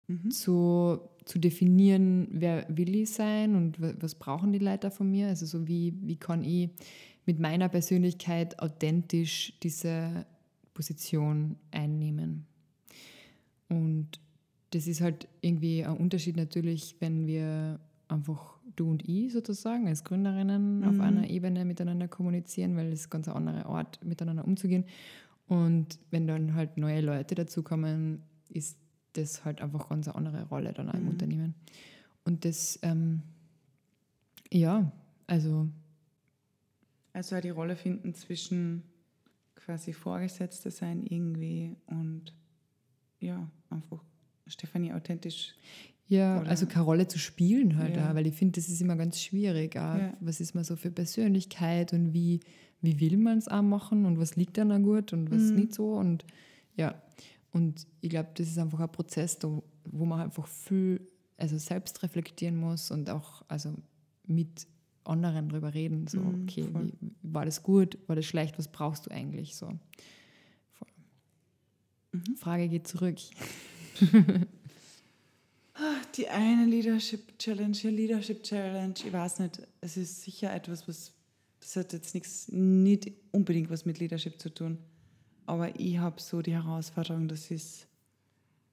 Mhm. 0.10 0.32
zu, 0.32 1.02
zu 1.26 1.38
definieren, 1.38 2.30
wer 2.32 2.66
will 2.70 2.96
ich 2.96 3.12
sein 3.12 3.56
und 3.56 3.82
wa- 3.82 3.94
was 4.00 4.16
brauchen 4.16 4.54
die 4.54 4.60
Leute 4.60 4.90
von 4.90 5.12
mir. 5.12 5.28
Also 5.28 5.46
so 5.46 5.68
wie, 5.68 5.94
wie 6.02 6.16
kann 6.16 6.46
ich 6.46 6.70
mit 7.26 7.40
meiner 7.40 7.68
Persönlichkeit 7.68 8.58
authentisch 8.60 9.54
diese 9.62 10.26
Position 10.74 11.58
einnehmen. 11.72 12.46
Und 13.68 14.22
das 14.78 14.86
ist 14.86 15.02
halt 15.02 15.28
irgendwie 15.42 15.84
ein 15.84 15.98
Unterschied 15.98 16.38
natürlich, 16.38 16.96
wenn 17.00 17.26
wir 17.26 17.80
einfach 18.08 18.58
du 18.76 18.92
und 18.92 19.10
ich 19.10 19.34
sozusagen 19.34 19.88
als 19.88 20.04
Gründerinnen 20.04 20.84
auf 20.84 20.96
Mhm. 20.96 21.02
einer 21.02 21.30
Ebene 21.32 21.66
miteinander 21.66 22.08
kommunizieren, 22.08 22.76
weil 22.78 22.88
es 22.94 23.02
ist 23.02 23.10
ganz 23.10 23.28
ein 23.28 23.34
anderer 23.36 23.68
Ort, 23.68 24.04
miteinander 24.06 24.46
umzugehen. 24.46 24.86
Und 25.48 25.98
wenn 26.12 26.28
dann 26.28 26.54
halt 26.54 26.78
neue 26.78 27.02
Leute 27.02 27.34
dazukommen, 27.34 28.22
ist 28.50 28.78
das 29.14 29.44
halt 29.44 29.62
einfach 29.62 29.90
ganz 29.90 30.08
eine 30.08 30.16
andere 30.16 30.44
Rolle 30.48 30.74
dann 30.74 30.90
auch 30.90 30.94
im 30.94 31.04
Mhm. 31.06 31.10
Unternehmen. 31.10 31.56
Und 32.24 32.46
das, 32.46 32.78
ähm, 32.84 33.24
ja, 34.54 34.92
also 35.26 35.68
Also 37.14 37.42
die 37.42 37.50
Rolle 37.50 37.76
finden 37.76 38.14
zwischen 38.14 38.84
quasi 39.56 39.92
Vorgesetzte 39.92 40.70
sein 40.70 41.04
irgendwie 41.04 41.76
und 41.88 42.32
ja, 43.20 43.50
einfach 43.72 44.04
Stefanie 44.50 44.94
authentisch. 44.94 45.54
Ja, 46.08 46.40
Oder- 46.42 46.50
also 46.50 46.66
keine 46.68 46.86
Rolle 46.86 47.08
zu 47.08 47.20
spielen 47.20 47.78
halt 47.78 47.96
Ja. 47.98 48.10
auch, 48.12 48.16
weil 48.16 48.28
ich 48.28 48.36
finde, 48.36 48.60
das 48.60 48.70
ist 48.70 48.82
immer 48.82 48.96
ganz 48.96 49.20
schwierig. 49.22 49.76
Ja. 49.76 50.14
Was 50.22 50.40
ist 50.40 50.56
man 50.56 50.64
so 50.64 50.76
für 50.76 50.90
Persönlichkeit 50.92 51.92
und 51.94 52.14
wie, 52.14 52.40
wie 52.82 53.00
will 53.00 53.18
man 53.18 53.38
es 53.40 53.48
auch 53.50 53.62
machen 53.62 54.06
und 54.06 54.18
was 54.18 54.36
liegt 54.38 54.58
dann 54.58 54.72
auch 54.72 54.80
gut 54.82 55.12
und 55.14 55.30
was 55.32 55.42
Mhm. 55.52 55.56
nicht 55.56 55.74
so. 55.76 55.94
Und 55.96 56.24
ja, 56.76 57.02
und 57.52 57.86
ich 58.02 58.10
glaube, 58.10 58.30
das 58.36 58.48
ist 58.48 58.58
einfach 58.58 58.80
ein 58.80 58.92
Prozess, 58.92 59.38
wo 59.44 60.06
man 60.06 60.22
einfach 60.22 60.48
viel 60.48 61.02
also 61.38 61.58
selbst 61.58 62.02
reflektieren 62.04 62.56
muss 62.58 62.90
und 62.90 63.10
auch 63.10 63.44
also 63.48 63.74
mit 64.26 64.66
anderen 65.04 65.50
drüber 65.50 65.74
reden. 65.74 66.08
So, 66.08 66.20
Mhm, 66.20 66.44
okay, 66.44 66.66
wie, 66.74 66.94
war 67.22 67.46
das 67.46 67.62
gut, 67.64 67.98
war 68.08 68.16
das 68.16 68.26
schlecht, 68.26 68.58
was 68.58 68.68
brauchst 68.70 69.06
du 69.06 69.12
eigentlich? 69.12 69.56
So. 69.56 69.68
Voll. 70.74 70.88
Mhm. 72.14 72.36
Frage 72.38 72.70
geht 72.70 72.88
zurück. 72.88 73.18
Die 76.16 76.28
eine 76.28 76.66
Leadership 76.66 77.38
Challenge, 77.38 77.78
ja, 77.78 77.90
Leadership 77.92 78.42
Challenge, 78.44 78.96
ich 78.98 79.14
weiß 79.14 79.40
nicht, 79.40 79.62
es 79.82 79.98
ist 79.98 80.24
sicher 80.24 80.52
etwas, 80.54 80.88
was, 80.88 81.12
das 81.60 81.76
hat 81.76 81.94
jetzt 81.94 82.16
nichts, 82.16 82.48
nicht 82.50 83.12
unbedingt 83.32 83.70
was 83.70 83.86
mit 83.86 84.00
Leadership 84.00 84.40
zu 84.40 84.52
tun, 84.52 84.80
aber 85.46 85.80
ich 85.80 86.00
habe 86.00 86.20
so 86.20 86.42
die 86.42 86.54
Herausforderung, 86.54 87.28
dass 87.28 87.52
ich, 87.52 87.86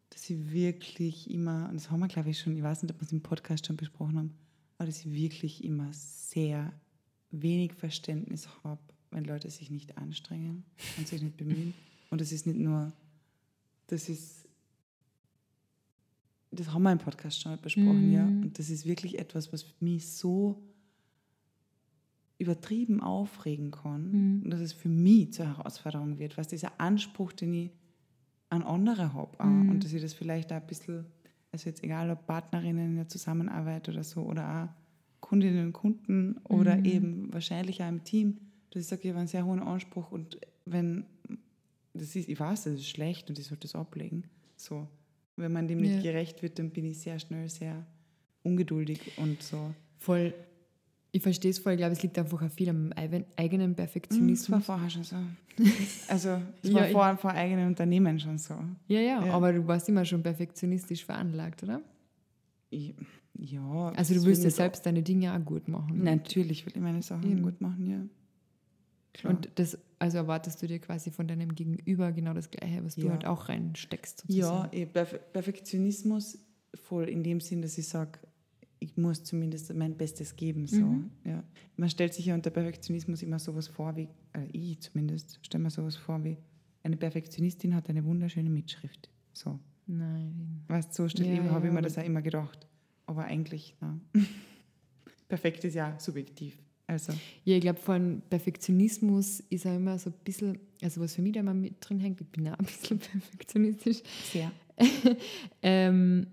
dass 0.08 0.30
ich 0.30 0.50
wirklich 0.50 1.28
immer, 1.30 1.68
und 1.68 1.74
das 1.74 1.90
haben 1.90 2.00
wir 2.00 2.08
glaube 2.08 2.30
ich 2.30 2.38
schon, 2.38 2.56
ich 2.56 2.62
weiß 2.62 2.82
nicht, 2.82 2.94
ob 2.94 3.00
wir 3.00 3.06
es 3.06 3.12
im 3.12 3.22
Podcast 3.22 3.66
schon 3.66 3.76
besprochen 3.76 4.16
haben, 4.16 4.34
aber 4.78 4.86
dass 4.86 5.00
ich 5.00 5.12
wirklich 5.12 5.62
immer 5.62 5.92
sehr 5.92 6.72
wenig 7.30 7.74
Verständnis 7.74 8.48
habe, 8.62 8.80
wenn 9.10 9.24
Leute 9.24 9.50
sich 9.50 9.70
nicht 9.70 9.98
anstrengen 9.98 10.64
und 10.96 11.08
sich 11.08 11.22
nicht 11.22 11.36
bemühen. 11.36 11.74
Und 12.10 12.20
das 12.20 12.32
ist 12.32 12.46
nicht 12.46 12.58
nur, 12.58 12.92
das 13.88 14.08
ist 14.08 14.44
das 16.54 16.72
haben 16.72 16.82
wir 16.82 16.92
im 16.92 16.98
Podcast 16.98 17.40
schon 17.40 17.60
besprochen, 17.60 18.08
Mhm. 18.08 18.12
ja. 18.12 18.26
Und 18.26 18.58
das 18.58 18.70
ist 18.70 18.84
wirklich 18.86 19.18
etwas, 19.18 19.52
was 19.52 19.66
mich 19.80 20.08
so 20.10 20.62
übertrieben 22.38 23.00
aufregen 23.00 23.70
kann, 23.70 24.10
Mhm. 24.10 24.42
und 24.44 24.50
dass 24.50 24.60
es 24.60 24.72
für 24.72 24.88
mich 24.88 25.32
zur 25.32 25.46
Herausforderung 25.46 26.18
wird, 26.18 26.36
was 26.36 26.48
dieser 26.48 26.78
Anspruch, 26.80 27.32
den 27.32 27.54
ich 27.54 27.70
an 28.50 28.62
andere 28.62 29.12
habe. 29.14 29.42
Mhm. 29.44 29.70
und 29.70 29.84
dass 29.84 29.92
ich 29.92 30.02
das 30.02 30.14
vielleicht 30.14 30.52
auch 30.52 30.56
ein 30.60 30.66
bisschen, 30.66 31.06
also 31.52 31.68
jetzt 31.68 31.82
egal 31.82 32.10
ob 32.10 32.26
Partnerinnen 32.26 32.90
in 32.90 32.96
der 32.96 33.08
Zusammenarbeit 33.08 33.88
oder 33.88 34.04
so, 34.04 34.22
oder 34.22 34.64
auch 34.64 35.20
Kundinnen 35.20 35.66
und 35.66 35.72
Kunden 35.72 36.36
oder 36.44 36.76
Mhm. 36.76 36.84
eben 36.84 37.32
wahrscheinlich 37.32 37.82
auch 37.82 37.88
im 37.88 38.04
Team, 38.04 38.38
dass 38.70 38.82
ich 38.82 38.88
sage, 38.88 39.02
ich 39.02 39.08
habe 39.08 39.20
einen 39.20 39.28
sehr 39.28 39.44
hohen 39.46 39.60
Anspruch 39.60 40.10
und 40.10 40.38
wenn, 40.66 41.06
das 41.94 42.14
ist, 42.16 42.28
ich 42.28 42.38
weiß, 42.38 42.64
das 42.64 42.74
ist 42.74 42.88
schlecht 42.88 43.28
und 43.30 43.38
ich 43.38 43.46
sollte 43.46 43.62
das 43.62 43.74
ablegen, 43.74 44.24
so. 44.56 44.88
Wenn 45.36 45.52
man 45.52 45.66
dem 45.68 45.78
nicht 45.80 45.96
Ja. 45.96 46.02
gerecht 46.02 46.42
wird, 46.42 46.58
dann 46.58 46.70
bin 46.70 46.84
ich 46.84 46.98
sehr 47.00 47.18
schnell 47.18 47.48
sehr 47.48 47.84
ungeduldig 48.42 49.12
und 49.18 49.42
so. 49.42 49.74
Voll. 49.98 50.32
Ich 51.12 51.22
verstehe 51.22 51.50
es 51.50 51.58
voll. 51.58 51.72
Ich 51.72 51.78
glaube, 51.78 51.92
es 51.92 52.02
liegt 52.02 52.18
einfach 52.18 52.42
auch 52.42 52.50
viel 52.50 52.68
am 52.68 52.92
eigen- 52.96 53.24
eigenen 53.36 53.70
Das 53.70 53.78
war 53.78 53.84
Perfektionismus. 53.86 54.64
vorher 54.64 54.90
schon 54.90 55.04
so. 55.04 55.16
Also, 56.08 56.40
es 56.62 56.70
Ja, 56.70 56.74
war 56.74 56.86
ich- 56.86 56.92
vor, 56.92 57.16
vor 57.18 57.30
eigenen 57.32 57.68
Unternehmen 57.68 58.18
schon 58.18 58.38
so. 58.38 58.54
Ja, 58.88 59.00
ja, 59.00 59.24
Ja. 59.24 59.32
aber 59.32 59.52
du 59.52 59.66
warst 59.66 59.88
immer 59.88 60.04
schon 60.04 60.22
perfektionistisch 60.22 61.04
veranlagt, 61.04 61.62
oder? 61.62 61.80
Ja. 62.70 63.88
Also 63.96 64.14
du 64.14 64.24
willst 64.24 64.44
ja 64.44 64.50
selbst 64.50 64.84
deine 64.86 65.02
Dinge 65.02 65.32
auch 65.34 65.44
gut 65.44 65.68
machen. 65.68 66.02
Natürlich 66.02 66.66
will 66.66 66.72
ich 66.76 66.80
meine 66.82 67.02
Sachen 67.02 67.30
Eben. 67.30 67.42
gut 67.42 67.60
machen, 67.60 67.86
ja. 67.88 68.00
Klar. 69.12 69.34
Und 69.34 69.48
das, 69.56 69.78
also 70.04 70.18
erwartest 70.18 70.60
du 70.60 70.66
dir 70.66 70.78
quasi 70.80 71.10
von 71.10 71.26
deinem 71.26 71.54
Gegenüber 71.54 72.12
genau 72.12 72.34
das 72.34 72.50
Gleiche, 72.50 72.84
was 72.84 72.94
du 72.96 73.06
Ja. 73.06 73.12
halt 73.12 73.24
auch 73.24 73.48
reinsteckst. 73.48 74.24
ja, 74.28 74.46
sozusagen. 74.46 74.76
eh, 74.76 74.84
Perf 74.86 75.18
Perfektionismus 75.32 76.38
voll 76.74 77.08
in 77.08 77.22
dem 77.22 77.40
Sinn, 77.40 77.62
dass 77.62 77.78
ich 77.78 77.88
sage, 77.88 78.18
ich 78.80 78.98
muss 78.98 79.24
zumindest 79.24 79.72
mein 79.72 79.96
Bestes 79.96 80.36
geben. 80.36 80.66
So. 80.66 80.82
Mhm. 80.84 81.10
Ja. 81.24 81.42
Man 81.76 81.88
stellt 81.88 82.12
sich 82.12 82.26
ja 82.26 82.34
unter 82.34 82.50
Perfektionismus 82.50 83.22
immer 83.22 83.38
sowas 83.38 83.66
vor 83.66 83.96
wie, 83.96 84.08
äh, 84.34 84.44
ich 84.52 84.80
zumindest, 84.82 85.38
stelle 85.42 85.64
mir 85.64 85.70
sowas 85.70 85.96
vor 85.96 86.22
wie, 86.22 86.36
eine 86.82 86.98
Perfektionistin 86.98 87.74
hat 87.74 87.88
eine 87.88 88.04
wunderschöne 88.04 88.50
Mitschrift. 88.50 89.08
So. 89.32 89.58
Nein. 89.86 90.64
Weißt 90.68 90.92
so 90.92 91.08
stell- 91.08 91.26
Ja, 91.34 91.42
habe 91.44 91.66
ich 91.66 91.72
ja, 91.72 91.72
mir 91.72 91.82
das 91.82 91.96
auch 91.96 92.04
immer 92.04 92.20
gedacht. 92.20 92.66
Aber 93.06 93.24
eigentlich, 93.24 93.74
na. 93.80 93.98
Perfekt 95.28 95.64
ist 95.64 95.74
ja 95.74 95.98
subjektiv. 95.98 96.58
Also, 96.86 97.12
Ja, 97.44 97.54
ich 97.56 97.62
glaube, 97.62 97.78
von 97.80 98.20
Perfektionismus 98.28 99.40
ist 99.48 99.66
auch 99.66 99.74
immer 99.76 99.98
so 99.98 100.10
ein 100.10 100.14
bisschen, 100.24 100.58
also 100.82 101.00
was 101.00 101.14
für 101.14 101.22
mich 101.22 101.32
da 101.32 101.40
immer 101.40 101.54
mit 101.54 101.76
drin 101.80 101.98
hängt, 101.98 102.20
ich 102.20 102.26
bin 102.28 102.46
auch 102.48 102.58
ein 102.58 102.64
bisschen 102.66 102.98
perfektionistisch. 103.12 104.02
sehr. 104.32 104.50
Ähm, 105.62 106.26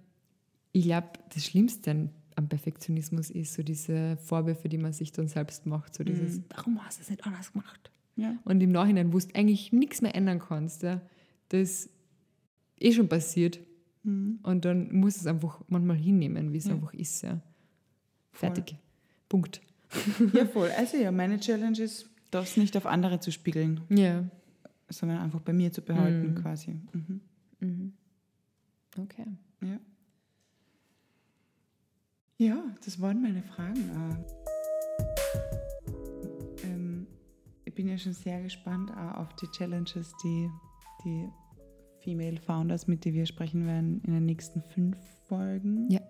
ich 0.73 0.83
glaube, 0.83 1.07
das 1.33 1.45
Schlimmste 1.45 2.09
am 2.35 2.49
Perfektionismus 2.49 3.29
ist 3.29 3.53
so 3.53 3.61
diese 3.63 4.17
Vorwürfe, 4.17 4.67
die 4.69 4.77
man 4.77 4.93
sich 4.93 5.11
dann 5.11 5.27
selbst 5.27 5.65
macht. 5.65 5.95
So 5.95 6.03
dieses, 6.03 6.37
Mhm. 6.37 6.43
warum 6.55 6.83
hast 6.85 6.99
du 6.99 7.03
es 7.03 7.09
nicht 7.09 7.25
anders 7.25 7.51
gemacht? 7.51 7.91
Ja. 8.15 8.35
Und 8.45 8.61
im 8.61 8.71
Nachhinein, 8.71 9.13
wo 9.13 9.19
du 9.19 9.27
eigentlich 9.35 9.71
nichts 9.73 10.01
mehr 10.01 10.15
ändern 10.15 10.39
kannst, 10.39 10.83
ja, 10.83 11.01
das 11.49 11.89
eh 12.79 12.91
schon 12.91 13.07
passiert. 13.09 13.59
Mhm. 14.03 14.39
Und 14.43 14.65
dann 14.65 14.93
muss 14.93 15.17
es 15.17 15.27
einfach 15.27 15.61
manchmal 15.67 15.97
hinnehmen, 15.97 16.51
wie 16.53 16.57
es 16.57 16.65
Ja. 16.65 16.73
einfach 16.73 16.93
ist. 16.93 17.21
Ja. 17.23 17.41
Voll. 18.31 18.49
Fertig. 18.53 18.75
Punkt. 19.29 19.61
Ja, 20.33 20.45
voll. 20.45 20.69
Also 20.77 20.97
ja, 20.97 21.11
meine 21.11 21.39
Challenge 21.39 21.79
ist, 21.79 22.09
das 22.31 22.55
nicht 22.57 22.75
auf 22.77 22.85
andere 22.85 23.19
zu 23.19 23.31
spiegeln. 23.31 23.81
Ja. 23.89 24.23
sondern 24.89 25.19
einfach 25.19 25.39
bei 25.41 25.53
mir 25.53 25.71
zu 25.71 25.81
behalten 25.81 26.31
Mhm. 26.31 26.35
quasi. 26.35 26.75
Mhm. 26.93 27.21
Mhm. 27.59 27.93
Okay. 28.97 29.25
Ja. 29.61 29.79
Ja, 32.37 32.63
das 32.83 32.99
waren 32.99 33.21
meine 33.21 33.43
Fragen. 33.43 33.89
auch. 33.91 34.17
Ähm, 36.63 37.07
ich 37.65 37.73
bin 37.75 37.87
ja 37.87 37.97
schon 37.97 38.13
sehr 38.13 38.41
gespannt 38.41 38.91
auch 38.91 39.15
auf 39.19 39.35
die 39.35 39.47
Challenges, 39.51 40.13
die 40.23 40.49
die 41.03 41.27
Female 42.03 42.37
Founders, 42.37 42.87
mit 42.87 43.05
denen 43.05 43.15
wir 43.15 43.25
sprechen 43.25 43.65
werden, 43.67 44.01
in 44.05 44.13
den 44.13 44.25
nächsten 44.25 44.61
fünf 44.61 44.97
Folgen. 45.27 45.89
Ja. 45.89 46.01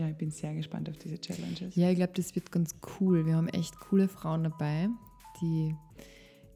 Ja, 0.00 0.08
ich 0.08 0.16
bin 0.16 0.30
sehr 0.30 0.54
gespannt 0.54 0.88
auf 0.88 0.96
diese 0.96 1.20
Challenges. 1.20 1.76
Ja, 1.76 1.90
ich 1.90 1.96
glaube, 1.96 2.14
das 2.14 2.34
wird 2.34 2.50
ganz 2.50 2.74
cool. 2.98 3.26
Wir 3.26 3.36
haben 3.36 3.48
echt 3.48 3.78
coole 3.80 4.08
Frauen 4.08 4.44
dabei, 4.44 4.88
die 5.42 5.74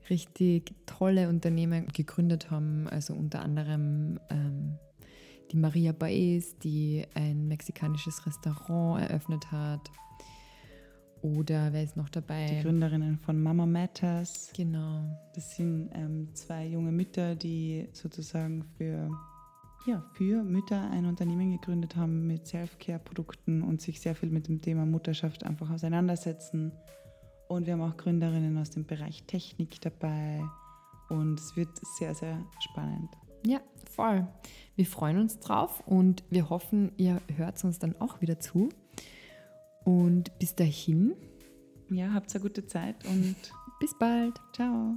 richtig 0.08 0.72
tolle 0.86 1.28
Unternehmen 1.28 1.88
gegründet 1.88 2.50
haben. 2.50 2.88
Also 2.88 3.12
unter 3.12 3.42
anderem 3.42 4.18
ähm, 4.30 4.78
die 5.52 5.58
Maria 5.58 5.92
Baez, 5.92 6.56
die 6.60 7.04
ein 7.12 7.46
mexikanisches 7.46 8.24
Restaurant 8.24 9.02
eröffnet 9.02 9.52
hat. 9.52 9.90
Oder 11.20 11.70
wer 11.74 11.82
ist 11.82 11.98
noch 11.98 12.08
Die 12.08 12.20
dabei? 12.20 12.60
Gründerinnen 12.62 13.18
von 13.18 13.42
Mama 13.42 13.66
Matters. 13.66 14.52
Genau. 14.56 15.04
Das 15.34 15.54
sind 15.54 15.90
ähm, 15.92 16.28
zwei 16.32 16.66
junge 16.66 16.92
Mütter, 16.92 17.34
die 17.34 17.88
sozusagen 17.92 18.64
für, 18.78 19.10
ja, 19.86 20.02
für 20.14 20.42
Mütter 20.42 20.90
ein 20.90 21.04
Unternehmen 21.06 21.52
gegründet 21.52 21.96
haben 21.96 22.26
mit 22.26 22.46
Self-Care-Produkten 22.46 23.62
und 23.62 23.82
sich 23.82 24.00
sehr 24.00 24.14
viel 24.14 24.30
mit 24.30 24.48
dem 24.48 24.60
Thema 24.62 24.86
Mutterschaft 24.86 25.44
einfach 25.44 25.70
auseinandersetzen. 25.70 26.72
Und 27.48 27.66
wir 27.66 27.74
haben 27.74 27.82
auch 27.82 27.96
Gründerinnen 27.96 28.56
aus 28.56 28.70
dem 28.70 28.86
Bereich 28.86 29.24
Technik 29.24 29.80
dabei. 29.82 30.42
Und 31.10 31.38
es 31.38 31.54
wird 31.56 31.68
sehr, 31.98 32.14
sehr 32.14 32.42
spannend. 32.60 33.10
Ja, 33.46 33.60
voll. 33.90 34.26
Wir 34.74 34.86
freuen 34.86 35.18
uns 35.18 35.38
drauf 35.38 35.86
und 35.86 36.24
wir 36.30 36.48
hoffen, 36.48 36.92
ihr 36.96 37.20
hört 37.36 37.62
uns 37.62 37.78
dann 37.78 37.94
auch 38.00 38.22
wieder 38.22 38.40
zu. 38.40 38.70
Und 39.84 40.36
bis 40.38 40.54
dahin, 40.54 41.14
Ja, 41.90 42.14
habt 42.14 42.34
eine 42.34 42.42
gute 42.42 42.66
Zeit 42.66 43.04
und 43.04 43.36
bis 43.80 43.94
bald. 43.98 44.40
ciao. 44.54 44.94